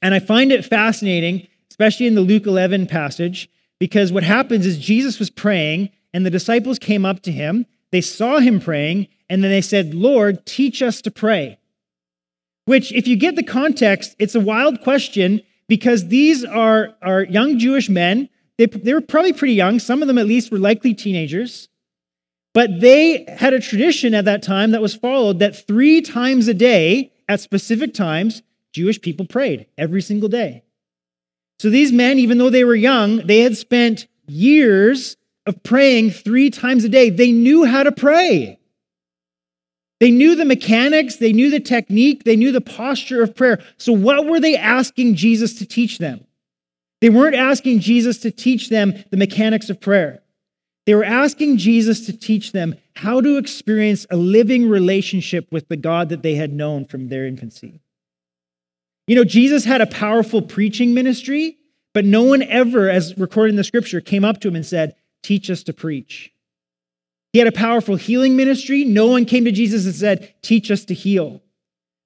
And 0.00 0.14
I 0.14 0.18
find 0.18 0.52
it 0.52 0.64
fascinating 0.64 1.48
especially 1.72 2.06
in 2.06 2.14
the 2.14 2.20
Luke 2.20 2.46
11 2.46 2.86
passage, 2.86 3.48
because 3.80 4.12
what 4.12 4.22
happens 4.22 4.66
is 4.66 4.78
Jesus 4.78 5.18
was 5.18 5.30
praying, 5.30 5.88
and 6.12 6.24
the 6.24 6.30
disciples 6.30 6.78
came 6.78 7.06
up 7.06 7.22
to 7.22 7.32
him. 7.32 7.64
They 7.90 8.02
saw 8.02 8.40
him 8.40 8.60
praying, 8.60 9.08
and 9.30 9.42
then 9.42 9.50
they 9.50 9.62
said, 9.62 9.94
Lord, 9.94 10.44
teach 10.44 10.82
us 10.82 11.00
to 11.00 11.10
pray. 11.10 11.58
Which, 12.66 12.92
if 12.92 13.08
you 13.08 13.16
get 13.16 13.36
the 13.36 13.42
context, 13.42 14.14
it's 14.18 14.34
a 14.34 14.40
wild 14.40 14.82
question 14.82 15.40
because 15.66 16.08
these 16.08 16.44
are, 16.44 16.94
are 17.00 17.24
young 17.24 17.58
Jewish 17.58 17.88
men. 17.88 18.28
They, 18.58 18.66
they 18.66 18.94
were 18.94 19.00
probably 19.00 19.32
pretty 19.32 19.54
young. 19.54 19.78
Some 19.78 20.02
of 20.02 20.08
them, 20.08 20.18
at 20.18 20.26
least, 20.26 20.50
were 20.50 20.58
likely 20.58 20.94
teenagers. 20.94 21.68
But 22.54 22.80
they 22.80 23.24
had 23.28 23.54
a 23.54 23.60
tradition 23.60 24.14
at 24.14 24.26
that 24.26 24.42
time 24.42 24.72
that 24.72 24.82
was 24.82 24.94
followed 24.94 25.38
that 25.38 25.66
three 25.66 26.02
times 26.02 26.48
a 26.48 26.54
day, 26.54 27.12
at 27.28 27.40
specific 27.40 27.94
times, 27.94 28.42
Jewish 28.72 29.00
people 29.00 29.26
prayed 29.26 29.66
every 29.78 30.02
single 30.02 30.28
day. 30.28 30.64
So 31.58 31.70
these 31.70 31.92
men, 31.92 32.18
even 32.18 32.38
though 32.38 32.50
they 32.50 32.64
were 32.64 32.74
young, 32.74 33.18
they 33.18 33.40
had 33.40 33.56
spent 33.56 34.06
years 34.26 35.16
of 35.46 35.62
praying 35.62 36.10
three 36.10 36.50
times 36.50 36.84
a 36.84 36.88
day. 36.88 37.10
They 37.10 37.32
knew 37.32 37.64
how 37.64 37.82
to 37.82 37.92
pray. 37.92 38.58
They 40.00 40.10
knew 40.10 40.34
the 40.34 40.44
mechanics, 40.44 41.16
they 41.16 41.32
knew 41.32 41.48
the 41.48 41.60
technique, 41.60 42.24
they 42.24 42.34
knew 42.34 42.50
the 42.50 42.60
posture 42.60 43.22
of 43.22 43.36
prayer. 43.36 43.62
So, 43.76 43.92
what 43.92 44.26
were 44.26 44.40
they 44.40 44.56
asking 44.56 45.14
Jesus 45.14 45.54
to 45.60 45.66
teach 45.66 45.98
them? 45.98 46.26
They 47.02 47.10
weren't 47.10 47.34
asking 47.34 47.80
Jesus 47.80 48.18
to 48.18 48.30
teach 48.30 48.68
them 48.68 48.94
the 49.10 49.16
mechanics 49.16 49.68
of 49.68 49.80
prayer. 49.80 50.22
They 50.86 50.94
were 50.94 51.04
asking 51.04 51.56
Jesus 51.56 52.06
to 52.06 52.16
teach 52.16 52.52
them 52.52 52.76
how 52.94 53.20
to 53.20 53.38
experience 53.38 54.06
a 54.08 54.16
living 54.16 54.68
relationship 54.68 55.50
with 55.50 55.66
the 55.66 55.76
God 55.76 56.10
that 56.10 56.22
they 56.22 56.36
had 56.36 56.52
known 56.52 56.84
from 56.84 57.08
their 57.08 57.26
infancy. 57.26 57.80
You 59.08 59.16
know, 59.16 59.24
Jesus 59.24 59.64
had 59.64 59.80
a 59.80 59.86
powerful 59.86 60.42
preaching 60.42 60.94
ministry, 60.94 61.58
but 61.92 62.04
no 62.04 62.22
one 62.22 62.42
ever, 62.44 62.88
as 62.88 63.18
recorded 63.18 63.50
in 63.50 63.56
the 63.56 63.64
scripture, 63.64 64.00
came 64.00 64.24
up 64.24 64.40
to 64.40 64.48
him 64.48 64.54
and 64.54 64.64
said, 64.64 64.94
Teach 65.24 65.50
us 65.50 65.64
to 65.64 65.72
preach. 65.72 66.32
He 67.32 67.40
had 67.40 67.48
a 67.48 67.52
powerful 67.52 67.96
healing 67.96 68.36
ministry. 68.36 68.84
No 68.84 69.08
one 69.08 69.24
came 69.24 69.44
to 69.44 69.52
Jesus 69.52 69.86
and 69.86 69.94
said, 69.94 70.34
Teach 70.40 70.70
us 70.70 70.84
to 70.84 70.94
heal. 70.94 71.42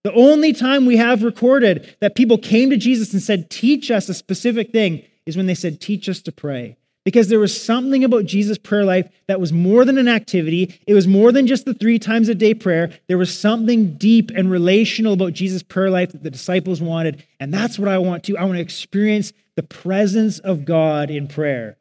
The 0.07 0.13
only 0.13 0.53
time 0.53 0.87
we 0.87 0.99
have 0.99 1.25
recorded 1.25 1.97
that 1.99 2.15
people 2.15 2.39
came 2.39 2.71
to 2.71 2.77
Jesus 2.77 3.13
and 3.13 3.21
said, 3.21 3.51
Teach 3.51 3.91
us 3.91 4.09
a 4.09 4.15
specific 4.15 4.71
thing 4.71 5.03
is 5.27 5.37
when 5.37 5.47
they 5.47 5.55
said, 5.57 5.81
Teach 5.81 6.09
us 6.09 6.23
to 6.23 6.31
pray 6.31 6.77
because 7.05 7.27
there 7.27 7.41
was 7.41 7.61
something 7.61 8.05
about 8.05 8.25
Jesus' 8.25 8.57
prayer 8.57 8.85
life 8.85 9.11
that 9.27 9.41
was 9.41 9.53
more 9.53 9.85
than 9.85 9.99
an 9.99 10.07
activity. 10.07 10.79
It 10.87 10.95
was 10.95 11.09
more 11.09 11.33
than 11.33 11.49
just 11.49 11.65
the 11.65 11.75
three 11.75 11.99
times 11.99 12.29
a 12.29 12.37
day 12.37 12.55
prayer. 12.55 12.93
There 13.09 13.19
was 13.19 13.37
something 13.37 13.95
deep 13.97 14.31
and 14.31 14.49
relational 14.49 15.15
about 15.15 15.33
Jesus' 15.33 15.65
prayer 15.65 15.91
life 15.91 16.13
that 16.13 16.23
the 16.23 16.31
disciples 16.31 16.81
wanted. 16.81 17.25
And 17.41 17.53
that's 17.53 17.77
what 17.77 17.89
I 17.89 17.99
want 17.99 18.23
to. 18.27 18.37
I 18.37 18.45
want 18.45 18.59
to 18.59 18.63
experience 18.63 19.33
the 19.57 19.65
presence 19.65 20.39
of 20.39 20.65
God 20.65 21.11
in 21.11 21.27
prayer. 21.27 21.79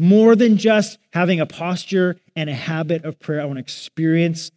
More 0.00 0.36
than 0.36 0.56
just 0.56 0.96
having 1.12 1.40
a 1.40 1.44
posture 1.44 2.16
and 2.34 2.48
a 2.48 2.54
habit 2.54 3.04
of 3.04 3.20
prayer, 3.20 3.42
I 3.42 3.44
want 3.44 3.58
to 3.58 3.62
experience 3.62 4.50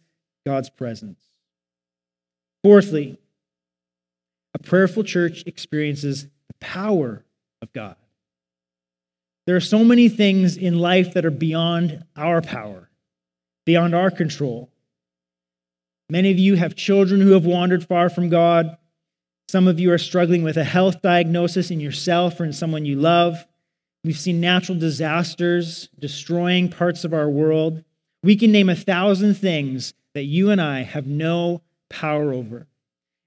God's 0.46 0.70
presence. 0.70 1.29
Fourthly, 2.62 3.18
a 4.54 4.58
prayerful 4.58 5.04
church 5.04 5.44
experiences 5.46 6.24
the 6.24 6.54
power 6.60 7.24
of 7.62 7.72
God. 7.72 7.96
There 9.46 9.56
are 9.56 9.60
so 9.60 9.82
many 9.82 10.08
things 10.08 10.56
in 10.56 10.78
life 10.78 11.14
that 11.14 11.24
are 11.24 11.30
beyond 11.30 12.04
our 12.16 12.42
power, 12.42 12.90
beyond 13.64 13.94
our 13.94 14.10
control. 14.10 14.70
Many 16.10 16.30
of 16.30 16.38
you 16.38 16.56
have 16.56 16.76
children 16.76 17.20
who 17.20 17.32
have 17.32 17.46
wandered 17.46 17.86
far 17.86 18.10
from 18.10 18.28
God. 18.28 18.76
Some 19.48 19.66
of 19.66 19.80
you 19.80 19.92
are 19.92 19.98
struggling 19.98 20.42
with 20.42 20.56
a 20.56 20.64
health 20.64 21.02
diagnosis 21.02 21.70
in 21.70 21.80
yourself 21.80 22.38
or 22.38 22.44
in 22.44 22.52
someone 22.52 22.84
you 22.84 22.96
love. 22.96 23.46
We've 24.04 24.18
seen 24.18 24.40
natural 24.40 24.78
disasters 24.78 25.88
destroying 25.98 26.68
parts 26.68 27.04
of 27.04 27.14
our 27.14 27.28
world. 27.28 27.84
We 28.22 28.36
can 28.36 28.52
name 28.52 28.68
a 28.68 28.76
thousand 28.76 29.34
things 29.34 29.94
that 30.14 30.24
you 30.24 30.50
and 30.50 30.60
I 30.60 30.82
have 30.82 31.06
no 31.06 31.62
power 31.90 32.32
over. 32.32 32.66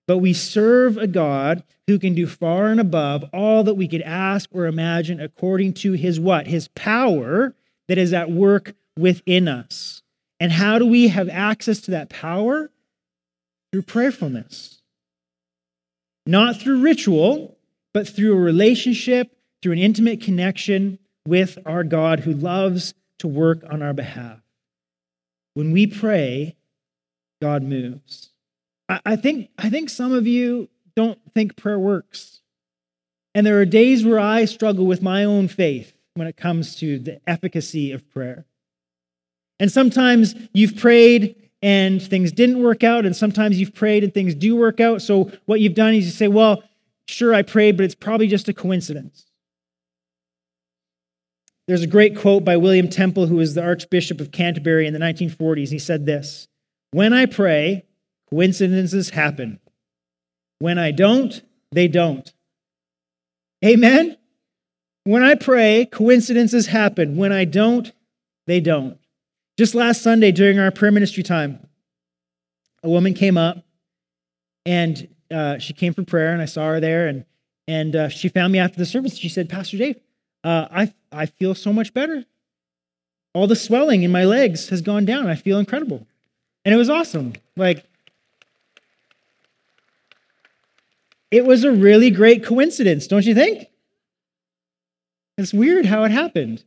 But 0.08 0.18
we 0.18 0.34
serve 0.34 0.98
a 0.98 1.08
God 1.08 1.64
who 1.88 2.00
can 2.00 2.14
do 2.14 2.28
far 2.28 2.68
and 2.68 2.80
above 2.80 3.24
all 3.34 3.64
that 3.64 3.76
we 3.76 3.88
could 3.88 4.02
ask 4.02 4.50
or 4.52 4.66
imagine 4.66 5.20
according 5.20 5.74
to 5.76 5.94
his 5.94 6.20
what? 6.20 6.48
His 6.48 6.68
power 6.70 7.56
that 7.88 7.98
is 7.98 8.14
at 8.14 8.32
work 8.32 8.74
within 8.98 9.48
us. 9.48 10.02
And 10.40 10.52
how 10.52 10.80
do 10.80 10.86
we 10.86 11.08
have 11.10 11.30
access 11.30 11.80
to 11.82 11.92
that 11.92 12.10
power? 12.10 12.70
Through 13.72 13.84
prayerfulness. 13.84 14.82
Not 16.26 16.60
through 16.60 16.82
ritual, 16.82 17.58
but 17.94 18.08
through 18.08 18.34
a 18.34 18.42
relationship, 18.42 19.36
through 19.62 19.74
an 19.74 19.80
intimate 19.80 20.22
connection 20.22 21.00
with 21.26 21.58
our 21.66 21.84
God 21.84 22.22
who 22.22 22.34
loves 22.34 22.94
to 23.20 23.28
work 23.28 23.64
on 23.70 23.82
our 23.82 23.94
behalf. 23.94 24.40
When 25.54 25.72
we 25.72 25.88
pray, 25.88 26.56
God 27.42 27.64
moves. 27.64 28.33
I, 28.90 29.16
think, 29.16 29.50
I 29.58 29.70
think 29.70 29.90
some 29.90 30.14
of 30.14 30.28
you 30.28 30.70
don't 30.96 31.20
think 31.34 31.56
prayer 31.56 31.80
works. 31.80 32.42
And 33.36 33.46
there 33.46 33.60
are 33.60 33.66
days 33.66 34.06
where 34.06 34.20
I 34.20 34.46
struggle 34.46 34.86
with 34.86 35.02
my 35.02 35.24
own 35.24 35.48
faith 35.48 35.94
when 36.16 36.28
it 36.28 36.38
comes 36.38 36.76
to 36.78 37.00
the 37.00 37.20
efficacy 37.28 37.92
of 37.92 38.08
prayer. 38.12 38.46
And 39.60 39.72
sometimes 39.72 40.36
you've 40.54 40.78
prayed 40.78 41.50
and 41.62 42.02
things 42.02 42.34
didn't 42.34 42.62
work 42.62 42.84
out, 42.84 43.06
and 43.06 43.16
sometimes 43.16 43.58
you've 43.58 43.74
prayed 43.74 44.04
and 44.04 44.14
things 44.14 44.36
do 44.36 44.56
work 44.56 44.82
out. 44.82 45.02
So 45.02 45.32
what 45.46 45.62
you've 45.62 45.76
done 45.76 45.94
is 45.94 46.06
you 46.06 46.12
say, 46.12 46.28
Well, 46.28 46.62
sure, 47.08 47.34
I 47.34 47.42
prayed, 47.42 47.78
but 47.78 47.86
it's 47.86 47.96
probably 47.96 48.28
just 48.28 48.50
a 48.50 48.54
coincidence. 48.54 49.26
There's 51.68 51.82
a 51.82 51.88
great 51.88 52.18
quote 52.18 52.44
by 52.44 52.58
William 52.58 52.90
Temple, 52.90 53.28
who 53.28 53.38
was 53.38 53.54
the 53.54 53.64
Archbishop 53.64 54.20
of 54.20 54.32
Canterbury 54.32 54.86
in 54.86 54.94
the 54.94 55.00
1940s. 55.00 55.70
He 55.70 55.80
said 55.80 56.06
this 56.06 56.50
When 56.92 57.14
I 57.14 57.26
pray, 57.26 57.86
coincidences 58.34 59.12
happen. 59.12 59.60
When 60.58 60.80
I 60.80 60.92
don't, 60.92 61.40
they 61.72 61.88
don't. 61.88 62.34
Amen? 63.64 64.18
When 65.04 65.24
I 65.24 65.36
pray, 65.36 65.86
coincidences 65.86 66.66
happen. 66.66 67.16
When 67.16 67.32
I 67.32 67.46
don't, 67.46 67.92
they 68.48 68.60
don't. 68.60 68.98
Just 69.58 69.76
last 69.76 70.02
Sunday 70.02 70.32
during 70.32 70.58
our 70.58 70.72
prayer 70.72 70.92
ministry 70.92 71.22
time, 71.22 71.68
a 72.82 72.90
woman 72.90 73.14
came 73.14 73.38
up 73.38 73.64
and 74.66 75.08
uh, 75.30 75.60
she 75.60 75.74
came 75.74 75.94
for 75.94 76.04
prayer, 76.04 76.34
and 76.34 76.42
I 76.42 76.46
saw 76.46 76.66
her 76.70 76.80
there, 76.80 77.08
and 77.08 77.26
and 77.68 77.96
uh, 77.96 78.10
she 78.10 78.30
found 78.30 78.52
me 78.52 78.60
after 78.60 78.78
the 78.78 78.86
service. 78.86 79.16
She 79.16 79.30
said, 79.30 79.50
Pastor 79.50 79.78
Dave, 79.78 80.00
uh, 80.44 80.68
I 80.72 80.94
I 81.12 81.26
feel 81.28 81.54
so 81.54 81.72
much 81.72 81.94
better. 81.94 82.24
All 83.34 83.48
the 83.48 83.56
swelling 83.56 84.04
in 84.04 84.12
my 84.12 84.26
legs 84.26 84.70
has 84.70 84.82
gone 84.82 85.06
down. 85.06 85.28
I 85.28 85.36
feel 85.36 85.60
incredible, 85.60 86.08
and 86.66 86.74
it 86.74 86.78
was 86.78 86.90
awesome. 86.90 87.34
Like 87.56 87.86
it 91.34 91.46
was 91.46 91.64
a 91.64 91.72
really 91.72 92.12
great 92.12 92.46
coincidence, 92.46 93.08
don't 93.08 93.26
you 93.26 93.34
think? 93.34 93.66
It's 95.40 95.52
weird 95.52 95.88
how 95.88 96.04
it 96.04 96.12
happened. 96.12 96.64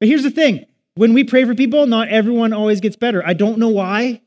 But 0.00 0.08
here's 0.10 0.22
the 0.22 0.30
thing 0.30 0.66
when 0.96 1.14
we 1.14 1.24
pray 1.24 1.46
for 1.46 1.54
people, 1.54 1.86
not 1.86 2.08
everyone 2.08 2.52
always 2.52 2.80
gets 2.80 2.94
better. 2.94 3.26
I 3.26 3.32
don't 3.32 3.56
know 3.56 3.70
why. 3.70 4.20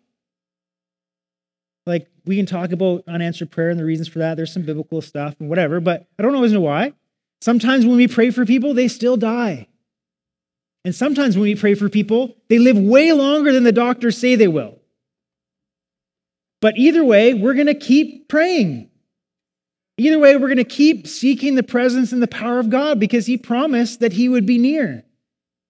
Like, 1.86 2.08
we 2.26 2.36
can 2.36 2.48
talk 2.48 2.72
about 2.72 3.04
unanswered 3.08 3.52
prayer 3.52 3.70
and 3.70 3.80
the 3.80 3.86
reasons 3.86 4.08
for 4.08 4.18
that. 4.18 4.38
There's 4.38 4.52
some 4.52 4.64
biblical 4.64 5.04
stuff 5.04 5.36
and 5.40 5.50
whatever, 5.50 5.80
but 5.80 6.08
I 6.18 6.24
don't 6.24 6.34
always 6.34 6.52
know 6.52 6.62
why. 6.62 6.94
Sometimes 7.42 7.86
when 7.86 7.98
we 7.98 8.08
pray 8.08 8.32
for 8.32 8.44
people, 8.44 8.74
they 8.74 8.88
still 8.88 9.18
die. 9.18 9.68
And 10.84 10.96
sometimes 10.96 11.36
when 11.36 11.44
we 11.44 11.54
pray 11.54 11.76
for 11.76 11.90
people, 11.90 12.36
they 12.48 12.58
live 12.58 12.80
way 12.80 13.12
longer 13.12 13.54
than 13.54 13.64
the 13.64 13.72
doctors 13.72 14.18
say 14.18 14.36
they 14.36 14.48
will. 14.48 14.80
But 16.60 16.76
either 16.76 17.04
way, 17.04 17.36
we're 17.36 17.54
going 17.54 17.68
to 17.68 17.76
keep 17.76 18.28
praying. 18.28 18.90
Either 19.98 20.20
way, 20.20 20.36
we're 20.36 20.48
going 20.48 20.58
to 20.58 20.64
keep 20.66 21.08
seeking 21.08 21.56
the 21.56 21.64
presence 21.64 22.12
and 22.12 22.22
the 22.22 22.28
power 22.28 22.60
of 22.60 22.70
God 22.70 23.00
because 23.00 23.26
He 23.26 23.38
promised 23.38 24.02
that 24.02 24.14
He 24.14 24.28
would 24.28 24.46
be 24.46 24.58
near. 24.58 25.04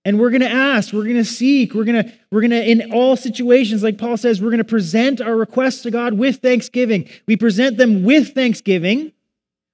And 0.04 0.20
we're 0.20 0.30
going 0.30 0.42
to 0.42 0.52
ask, 0.52 0.94
we're 0.94 1.04
going 1.04 1.16
to 1.16 1.26
seek, 1.26 1.74
we're 1.74 1.84
going 1.84 2.04
to, 2.04 2.14
we're 2.32 2.42
going 2.42 2.52
to, 2.52 2.64
in 2.64 2.92
all 2.92 3.16
situations, 3.16 3.82
like 3.82 3.98
Paul 3.98 4.18
says, 4.18 4.42
we're 4.42 4.50
going 4.50 4.60
to 4.60 4.64
present 4.64 5.20
our 5.20 5.36
requests 5.36 5.82
to 5.84 5.92
God 5.92 6.14
with 6.14 6.38
thanksgiving. 6.38 7.10
We 7.28 7.36
present 7.36 7.78
them 7.78 8.04
with 8.04 8.34
thanksgiving. 8.34 9.12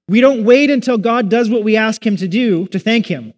We 0.08 0.22
don't 0.22 0.44
wait 0.46 0.70
until 0.70 0.98
God 0.98 1.30
does 1.30 1.50
what 1.50 1.64
we 1.64 1.76
ask 1.76 2.06
Him 2.06 2.18
to 2.18 2.28
do 2.28 2.68
to 2.68 2.80
thank 2.80 3.08
Him. 3.08 3.34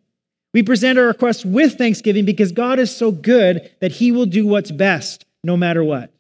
We 0.54 0.62
present 0.62 1.00
our 1.00 1.06
requests 1.06 1.44
with 1.44 1.80
thanksgiving 1.80 2.26
because 2.26 2.52
God 2.52 2.78
is 2.78 2.96
so 2.96 3.12
good 3.12 3.72
that 3.82 3.94
He 3.94 4.12
will 4.12 4.28
do 4.28 4.46
what's 4.46 4.72
best 4.72 5.26
no 5.44 5.58
matter 5.58 5.84
what. 5.84 6.12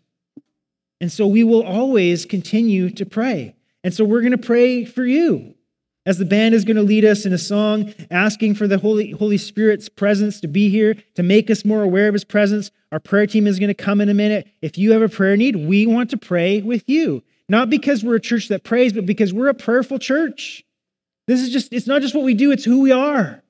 And 0.99 1.11
so 1.11 1.27
we 1.27 1.43
will 1.43 1.63
always 1.63 2.25
continue 2.25 2.89
to 2.91 3.05
pray. 3.05 3.55
And 3.83 3.93
so 3.93 4.05
we're 4.05 4.21
going 4.21 4.31
to 4.31 4.37
pray 4.37 4.85
for 4.85 5.05
you 5.05 5.55
as 6.05 6.17
the 6.17 6.25
band 6.25 6.53
is 6.53 6.65
going 6.65 6.75
to 6.75 6.83
lead 6.83 7.05
us 7.05 7.25
in 7.25 7.33
a 7.33 7.37
song 7.37 7.93
asking 8.11 8.55
for 8.55 8.67
the 8.67 8.77
Holy, 8.77 9.11
Holy 9.11 9.37
Spirit's 9.37 9.89
presence 9.89 10.41
to 10.41 10.47
be 10.47 10.69
here, 10.69 10.95
to 11.15 11.23
make 11.23 11.49
us 11.49 11.63
more 11.63 11.81
aware 11.81 12.07
of 12.07 12.13
his 12.13 12.25
presence. 12.25 12.71
Our 12.91 12.99
prayer 12.99 13.27
team 13.27 13.47
is 13.47 13.59
going 13.59 13.69
to 13.69 13.73
come 13.73 14.01
in 14.01 14.09
a 14.09 14.13
minute. 14.13 14.47
If 14.61 14.77
you 14.77 14.91
have 14.91 15.01
a 15.01 15.09
prayer 15.09 15.37
need, 15.37 15.55
we 15.55 15.85
want 15.85 16.09
to 16.11 16.17
pray 16.17 16.61
with 16.61 16.83
you. 16.87 17.23
Not 17.49 17.69
because 17.69 18.03
we're 18.03 18.15
a 18.15 18.21
church 18.21 18.47
that 18.49 18.63
prays, 18.63 18.93
but 18.93 19.05
because 19.05 19.33
we're 19.33 19.49
a 19.49 19.53
prayerful 19.53 19.99
church. 19.99 20.63
This 21.27 21.41
is 21.41 21.49
just, 21.49 21.71
it's 21.71 21.87
not 21.87 22.01
just 22.01 22.15
what 22.15 22.23
we 22.23 22.33
do, 22.33 22.51
it's 22.51 22.65
who 22.65 22.81
we 22.81 22.91
are. 22.91 23.41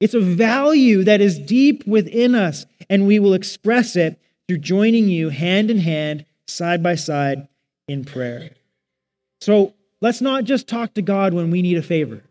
It's 0.00 0.14
a 0.14 0.20
value 0.20 1.04
that 1.04 1.20
is 1.20 1.38
deep 1.38 1.86
within 1.86 2.34
us, 2.34 2.64
and 2.88 3.06
we 3.06 3.18
will 3.18 3.34
express 3.34 3.96
it 3.96 4.20
through 4.48 4.58
joining 4.58 5.08
you 5.08 5.28
hand 5.28 5.70
in 5.70 5.78
hand, 5.78 6.24
side 6.46 6.82
by 6.82 6.94
side 6.94 7.48
in 7.86 8.04
prayer. 8.04 8.50
So 9.40 9.74
Let's 10.00 10.20
not 10.20 10.44
just 10.44 10.66
talk 10.66 10.94
to 10.94 11.02
God 11.02 11.34
when 11.34 11.50
we 11.50 11.62
need 11.62 11.76
a 11.76 11.82
favor. 11.82 12.22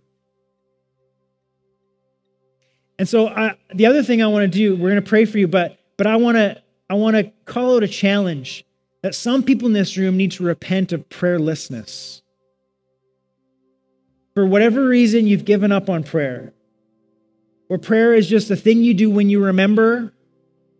And 2.97 3.08
so 3.08 3.27
I, 3.27 3.55
the 3.73 3.86
other 3.86 4.03
thing 4.03 4.21
I 4.21 4.27
want 4.27 4.51
to 4.51 4.58
do, 4.58 4.75
we're 4.75 4.89
going 4.89 5.01
to 5.01 5.10
pray 5.10 5.25
for 5.25 5.38
you, 5.38 5.47
but 5.47 5.79
but 5.97 6.08
I 6.08 6.17
want 6.17 6.38
to 6.38 6.62
I 6.89 6.95
want 6.95 7.15
to 7.15 7.32
call 7.45 7.75
out 7.75 7.84
a 7.84 7.88
challenge 7.88 8.65
that 9.03 9.15
some 9.15 9.43
people 9.43 9.67
in 9.67 9.73
this 9.73 9.95
room 9.95 10.17
need 10.17 10.32
to 10.34 10.43
repent 10.43 10.91
of 10.91 11.08
prayerlessness. 11.08 12.21
For 14.34 14.45
whatever 14.45 14.86
reason 14.86 15.27
you've 15.27 15.45
given 15.45 15.71
up 15.71 15.89
on 15.89 16.03
prayer. 16.03 16.53
Or 17.69 17.77
prayer 17.77 18.13
is 18.15 18.27
just 18.27 18.49
a 18.49 18.55
thing 18.55 18.84
you 18.84 18.95
do 18.95 19.12
when 19.12 19.29
you 19.29 19.43
remember, 19.45 20.12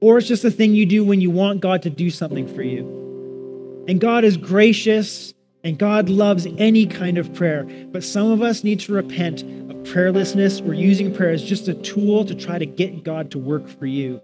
or 0.02 0.18
it's 0.18 0.28
just 0.28 0.44
a 0.44 0.50
thing 0.50 0.74
you 0.74 0.88
do 0.88 1.04
when 1.04 1.22
you 1.22 1.30
want 1.30 1.62
God 1.62 1.84
to 1.84 1.90
do 1.90 2.10
something 2.10 2.48
for 2.48 2.64
you. 2.64 3.86
And 3.88 4.00
God 4.02 4.24
is 4.24 4.38
gracious 4.38 5.34
and 5.64 5.78
God 5.78 6.10
loves 6.10 6.48
any 6.58 6.86
kind 6.86 7.18
of 7.18 7.34
prayer, 7.34 7.66
but 7.92 8.04
some 8.04 8.32
of 8.32 8.42
us 8.42 8.64
need 8.64 8.80
to 8.82 8.94
repent 8.94 9.42
of 9.42 9.78
prayerlessness. 9.84 10.62
We're 10.62 10.74
using 10.74 11.14
prayer 11.14 11.32
as 11.32 11.44
just 11.44 11.68
a 11.68 11.74
tool 11.74 12.24
to 12.26 12.36
try 12.36 12.58
to 12.58 12.66
get 12.66 13.04
God 13.04 13.32
to 13.32 13.38
work 13.38 13.68
for 13.68 13.86
you. 13.86 14.22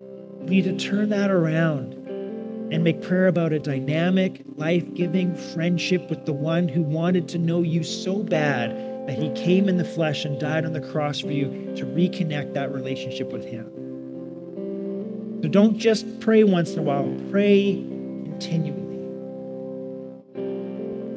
We 0.00 0.46
need 0.46 0.64
to 0.64 0.78
turn 0.78 1.10
that 1.10 1.30
around 1.30 1.94
and 2.72 2.82
make 2.84 3.02
prayer 3.02 3.26
about 3.26 3.52
a 3.52 3.58
dynamic, 3.58 4.42
life 4.56 4.94
giving 4.94 5.34
friendship 5.34 6.08
with 6.08 6.24
the 6.24 6.32
one 6.32 6.68
who 6.68 6.82
wanted 6.82 7.28
to 7.28 7.38
know 7.38 7.62
you 7.62 7.82
so 7.82 8.22
bad 8.22 8.70
that 9.06 9.18
he 9.18 9.30
came 9.30 9.68
in 9.68 9.76
the 9.76 9.84
flesh 9.84 10.24
and 10.24 10.40
died 10.40 10.64
on 10.64 10.72
the 10.72 10.80
cross 10.80 11.20
for 11.20 11.32
you 11.32 11.48
to 11.76 11.84
reconnect 11.84 12.54
that 12.54 12.72
relationship 12.72 13.32
with 13.32 13.44
him. 13.44 13.66
So 15.42 15.48
don't 15.48 15.76
just 15.76 16.20
pray 16.20 16.44
once 16.44 16.72
in 16.72 16.78
a 16.78 16.82
while, 16.82 17.12
pray 17.30 17.74
continually. 18.24 18.79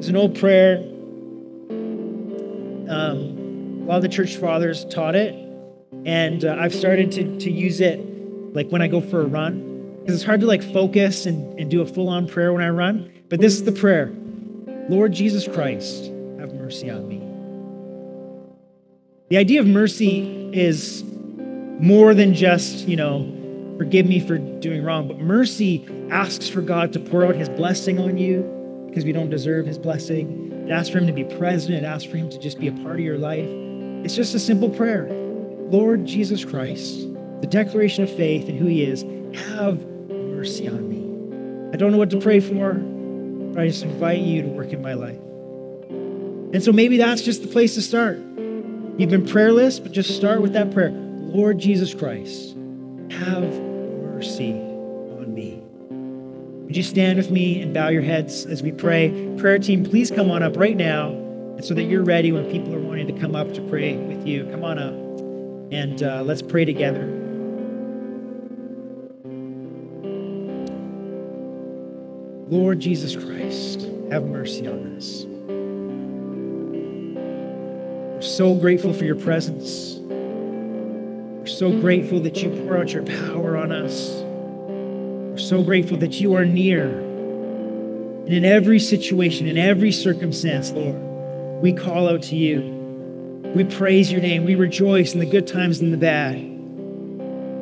It's 0.04 0.10
an 0.10 0.16
old 0.16 0.38
prayer. 0.38 0.80
Um, 2.90 3.80
a 3.80 3.84
lot 3.86 3.96
of 3.96 4.02
the 4.02 4.08
church 4.10 4.36
fathers 4.36 4.84
taught 4.84 5.14
it, 5.14 5.34
and 6.04 6.44
uh, 6.44 6.58
I've 6.60 6.74
started 6.74 7.10
to, 7.12 7.38
to 7.38 7.50
use 7.50 7.80
it 7.80 8.00
like 8.54 8.68
when 8.68 8.82
I 8.82 8.86
go 8.86 9.00
for 9.00 9.22
a 9.22 9.24
run 9.24 9.96
because 10.00 10.16
it's 10.16 10.24
hard 10.24 10.40
to 10.40 10.46
like 10.46 10.62
focus 10.74 11.24
and, 11.24 11.58
and 11.58 11.70
do 11.70 11.80
a 11.80 11.86
full 11.86 12.10
on 12.10 12.28
prayer 12.28 12.52
when 12.52 12.62
I 12.62 12.68
run. 12.68 13.10
But 13.30 13.40
this 13.40 13.54
is 13.54 13.64
the 13.64 13.72
prayer 13.72 14.12
Lord 14.90 15.14
Jesus 15.14 15.48
Christ, 15.48 16.12
have 16.38 16.52
mercy 16.52 16.90
on 16.90 17.08
me. 17.08 17.22
The 19.30 19.38
idea 19.38 19.60
of 19.60 19.66
mercy 19.66 20.50
is 20.52 21.02
more 21.80 22.12
than 22.12 22.34
just, 22.34 22.86
you 22.86 22.96
know, 22.96 23.74
forgive 23.78 24.04
me 24.04 24.20
for 24.20 24.36
doing 24.36 24.84
wrong, 24.84 25.08
but 25.08 25.18
mercy 25.18 25.88
asks 26.10 26.46
for 26.46 26.60
God 26.60 26.92
to 26.92 27.00
pour 27.00 27.24
out 27.24 27.36
his 27.36 27.48
blessing 27.48 27.98
on 27.98 28.18
you 28.18 28.63
because 28.94 29.04
we 29.04 29.10
don't 29.10 29.28
deserve 29.28 29.66
his 29.66 29.76
blessing. 29.76 30.52
It 30.68 30.70
asks 30.70 30.88
for 30.88 30.98
him 30.98 31.08
to 31.08 31.12
be 31.12 31.24
present. 31.24 31.74
It 31.74 31.82
asks 31.82 32.04
for 32.04 32.16
him 32.16 32.30
to 32.30 32.38
just 32.38 32.60
be 32.60 32.68
a 32.68 32.72
part 32.72 32.94
of 32.94 33.00
your 33.00 33.18
life. 33.18 33.48
It's 34.04 34.14
just 34.14 34.36
a 34.36 34.38
simple 34.38 34.70
prayer. 34.70 35.08
Lord 35.68 36.06
Jesus 36.06 36.44
Christ, 36.44 37.00
the 37.40 37.48
declaration 37.48 38.04
of 38.04 38.14
faith 38.14 38.48
and 38.48 38.56
who 38.56 38.66
he 38.66 38.84
is, 38.84 39.02
have 39.48 39.84
mercy 40.08 40.68
on 40.68 40.88
me. 40.88 41.72
I 41.74 41.76
don't 41.76 41.90
know 41.90 41.98
what 41.98 42.10
to 42.10 42.20
pray 42.20 42.38
for, 42.38 42.74
but 42.74 43.62
I 43.62 43.66
just 43.66 43.82
invite 43.82 44.20
you 44.20 44.42
to 44.42 44.48
work 44.48 44.72
in 44.72 44.80
my 44.80 44.94
life. 44.94 45.18
And 46.54 46.62
so 46.62 46.70
maybe 46.70 46.96
that's 46.98 47.22
just 47.22 47.42
the 47.42 47.48
place 47.48 47.74
to 47.74 47.82
start. 47.82 48.18
You've 48.18 49.10
been 49.10 49.26
prayerless, 49.26 49.80
but 49.80 49.90
just 49.90 50.14
start 50.14 50.40
with 50.40 50.52
that 50.52 50.70
prayer. 50.70 50.92
Lord 50.92 51.58
Jesus 51.58 51.92
Christ, 51.94 52.54
have 53.10 53.42
mercy 53.42 54.63
would 56.74 56.78
you 56.78 56.82
stand 56.82 57.16
with 57.16 57.30
me 57.30 57.62
and 57.62 57.72
bow 57.72 57.86
your 57.86 58.02
heads 58.02 58.46
as 58.46 58.60
we 58.60 58.72
pray? 58.72 59.32
Prayer 59.38 59.60
team, 59.60 59.84
please 59.84 60.10
come 60.10 60.28
on 60.28 60.42
up 60.42 60.56
right 60.56 60.76
now 60.76 61.10
so 61.62 61.72
that 61.72 61.84
you're 61.84 62.02
ready 62.02 62.32
when 62.32 62.50
people 62.50 62.74
are 62.74 62.80
wanting 62.80 63.06
to 63.06 63.12
come 63.20 63.36
up 63.36 63.54
to 63.54 63.62
pray 63.68 63.96
with 63.96 64.26
you. 64.26 64.44
Come 64.50 64.64
on 64.64 64.80
up 64.80 64.92
and 65.72 66.02
uh, 66.02 66.24
let's 66.24 66.42
pray 66.42 66.64
together. 66.64 67.06
Lord 72.48 72.80
Jesus 72.80 73.14
Christ, 73.14 73.82
have 74.10 74.24
mercy 74.24 74.66
on 74.66 74.96
us. 74.96 75.26
We're 78.16 78.20
so 78.20 78.52
grateful 78.52 78.92
for 78.92 79.04
your 79.04 79.14
presence. 79.14 79.98
We're 80.00 81.46
so 81.46 81.70
grateful 81.70 82.18
that 82.22 82.42
you 82.42 82.50
pour 82.66 82.78
out 82.78 82.92
your 82.92 83.04
power 83.04 83.56
on 83.56 83.70
us. 83.70 84.23
We're 85.34 85.40
so 85.40 85.64
grateful 85.64 85.96
that 85.96 86.20
you 86.20 86.36
are 86.36 86.44
near 86.44 86.84
And 86.86 88.32
in 88.32 88.44
every 88.44 88.78
situation, 88.78 89.48
in 89.48 89.58
every 89.58 89.90
circumstance, 89.90 90.70
Lord, 90.70 90.94
we 91.60 91.72
call 91.72 92.08
out 92.08 92.22
to 92.22 92.36
you. 92.36 92.60
We 93.52 93.64
praise 93.64 94.12
your 94.12 94.20
name. 94.20 94.44
We 94.44 94.54
rejoice 94.54 95.12
in 95.12 95.18
the 95.18 95.26
good 95.26 95.48
times 95.48 95.80
and 95.80 95.92
the 95.92 95.96
bad. 95.96 96.36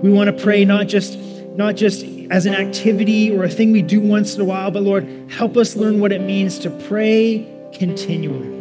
We 0.02 0.12
want 0.12 0.36
to 0.36 0.44
pray 0.44 0.66
not 0.66 0.86
just 0.86 1.18
not 1.56 1.76
just 1.76 2.04
as 2.30 2.44
an 2.44 2.54
activity 2.54 3.34
or 3.34 3.44
a 3.44 3.48
thing 3.48 3.72
we 3.72 3.80
do 3.80 4.00
once 4.00 4.34
in 4.34 4.42
a 4.42 4.44
while, 4.44 4.70
but 4.70 4.82
Lord, 4.82 5.08
help 5.30 5.56
us 5.56 5.74
learn 5.74 5.98
what 5.98 6.12
it 6.12 6.20
means 6.20 6.58
to 6.58 6.70
pray 6.88 7.50
continually. 7.72 8.52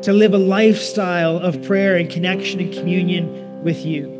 To 0.00 0.14
live 0.14 0.32
a 0.32 0.38
lifestyle 0.38 1.36
of 1.36 1.62
prayer 1.62 1.98
and 1.98 2.08
connection 2.08 2.58
and 2.58 2.72
communion 2.72 3.62
with 3.62 3.84
you. 3.84 4.19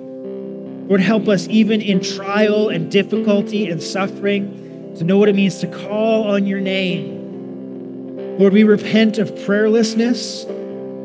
Lord, 0.90 1.00
help 1.00 1.26
us 1.28 1.46
even 1.46 1.80
in 1.80 2.00
trial 2.00 2.68
and 2.68 2.90
difficulty 2.90 3.70
and 3.70 3.80
suffering 3.80 4.92
to 4.96 5.04
know 5.04 5.18
what 5.18 5.28
it 5.28 5.36
means 5.36 5.60
to 5.60 5.68
call 5.68 6.24
on 6.24 6.48
your 6.48 6.60
name. 6.60 8.36
Lord, 8.40 8.52
we 8.52 8.64
repent 8.64 9.18
of 9.18 9.30
prayerlessness. 9.30 10.50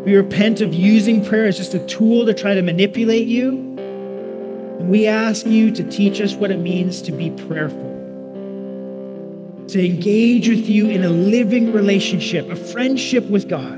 We 0.03 0.15
repent 0.15 0.61
of 0.61 0.73
using 0.73 1.23
prayer 1.23 1.45
as 1.45 1.57
just 1.57 1.75
a 1.75 1.85
tool 1.85 2.25
to 2.25 2.33
try 2.33 2.55
to 2.55 2.63
manipulate 2.63 3.27
you. 3.27 3.49
And 3.49 4.89
we 4.89 5.05
ask 5.05 5.45
you 5.45 5.69
to 5.69 5.83
teach 5.83 6.19
us 6.19 6.33
what 6.33 6.49
it 6.49 6.57
means 6.57 7.03
to 7.03 7.11
be 7.11 7.29
prayerful, 7.29 7.77
to 9.67 9.85
engage 9.85 10.49
with 10.49 10.67
you 10.67 10.89
in 10.89 11.03
a 11.03 11.09
living 11.09 11.71
relationship, 11.71 12.49
a 12.49 12.55
friendship 12.55 13.25
with 13.25 13.47
God, 13.47 13.77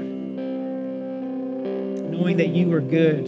knowing 2.09 2.37
that 2.37 2.47
you 2.47 2.71
are 2.71 2.79
good 2.79 3.27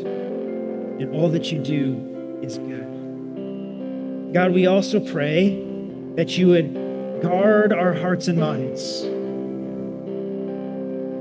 in 1.01 1.13
all 1.13 1.27
that 1.27 1.51
you 1.51 1.59
do 1.59 2.18
is 2.41 2.57
good. 2.57 4.33
God, 4.33 4.53
we 4.53 4.67
also 4.67 4.99
pray 4.99 5.65
that 6.15 6.37
you 6.37 6.47
would 6.47 7.21
guard 7.21 7.73
our 7.73 7.93
hearts 7.93 8.27
and 8.27 8.39
minds, 8.39 9.03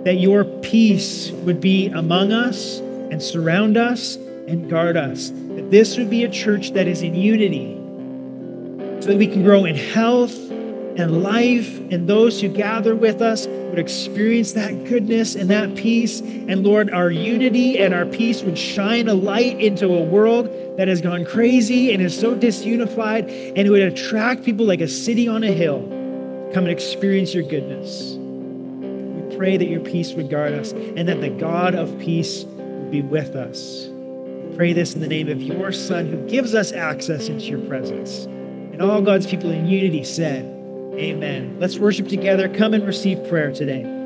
that 0.04 0.16
your 0.18 0.44
peace 0.62 1.30
would 1.30 1.60
be 1.60 1.88
among 1.88 2.32
us 2.32 2.78
and 2.78 3.22
surround 3.22 3.76
us 3.76 4.16
and 4.16 4.68
guard 4.70 4.96
us 4.96 5.30
that 5.30 5.70
this 5.70 5.98
would 5.98 6.08
be 6.08 6.24
a 6.24 6.28
church 6.28 6.72
that 6.72 6.86
is 6.86 7.02
in 7.02 7.14
unity 7.14 7.74
so 9.02 9.08
that 9.08 9.18
we 9.18 9.26
can 9.26 9.42
grow 9.42 9.64
in 9.64 9.74
health 9.74 10.47
and 10.98 11.22
life, 11.22 11.78
and 11.90 12.08
those 12.08 12.40
who 12.40 12.48
gather 12.48 12.94
with 12.94 13.22
us 13.22 13.46
would 13.46 13.78
experience 13.78 14.52
that 14.52 14.84
goodness 14.84 15.34
and 15.34 15.48
that 15.50 15.74
peace. 15.76 16.20
And 16.20 16.64
Lord, 16.64 16.90
our 16.90 17.10
unity 17.10 17.78
and 17.78 17.94
our 17.94 18.06
peace 18.06 18.42
would 18.42 18.58
shine 18.58 19.08
a 19.08 19.14
light 19.14 19.60
into 19.60 19.86
a 19.86 20.02
world 20.02 20.50
that 20.76 20.88
has 20.88 21.00
gone 21.00 21.24
crazy 21.24 21.92
and 21.92 22.02
is 22.02 22.18
so 22.18 22.34
disunified, 22.34 23.28
and 23.56 23.58
it 23.58 23.70
would 23.70 23.82
attract 23.82 24.44
people 24.44 24.66
like 24.66 24.80
a 24.80 24.88
city 24.88 25.28
on 25.28 25.44
a 25.44 25.52
hill. 25.52 25.80
Come 26.52 26.64
and 26.64 26.70
experience 26.70 27.34
your 27.34 27.44
goodness. 27.44 28.14
We 28.14 29.36
pray 29.36 29.56
that 29.56 29.68
your 29.68 29.80
peace 29.80 30.12
would 30.14 30.30
guard 30.30 30.52
us 30.52 30.72
and 30.72 31.08
that 31.08 31.20
the 31.20 31.30
God 31.30 31.74
of 31.74 31.98
peace 31.98 32.44
would 32.44 32.90
be 32.90 33.02
with 33.02 33.36
us 33.36 33.88
pray 34.58 34.72
this 34.72 34.96
in 34.96 35.00
the 35.00 35.06
name 35.06 35.28
of 35.28 35.40
your 35.40 35.70
Son 35.70 36.04
who 36.08 36.16
gives 36.28 36.52
us 36.52 36.72
access 36.72 37.28
into 37.28 37.44
your 37.44 37.60
presence. 37.68 38.24
And 38.24 38.82
all 38.82 39.00
God's 39.00 39.24
people 39.24 39.52
in 39.52 39.68
unity 39.68 40.02
said, 40.02 40.57
Amen. 40.98 41.56
Let's 41.60 41.78
worship 41.78 42.08
together. 42.08 42.48
Come 42.48 42.74
and 42.74 42.84
receive 42.84 43.28
prayer 43.28 43.52
today. 43.52 43.97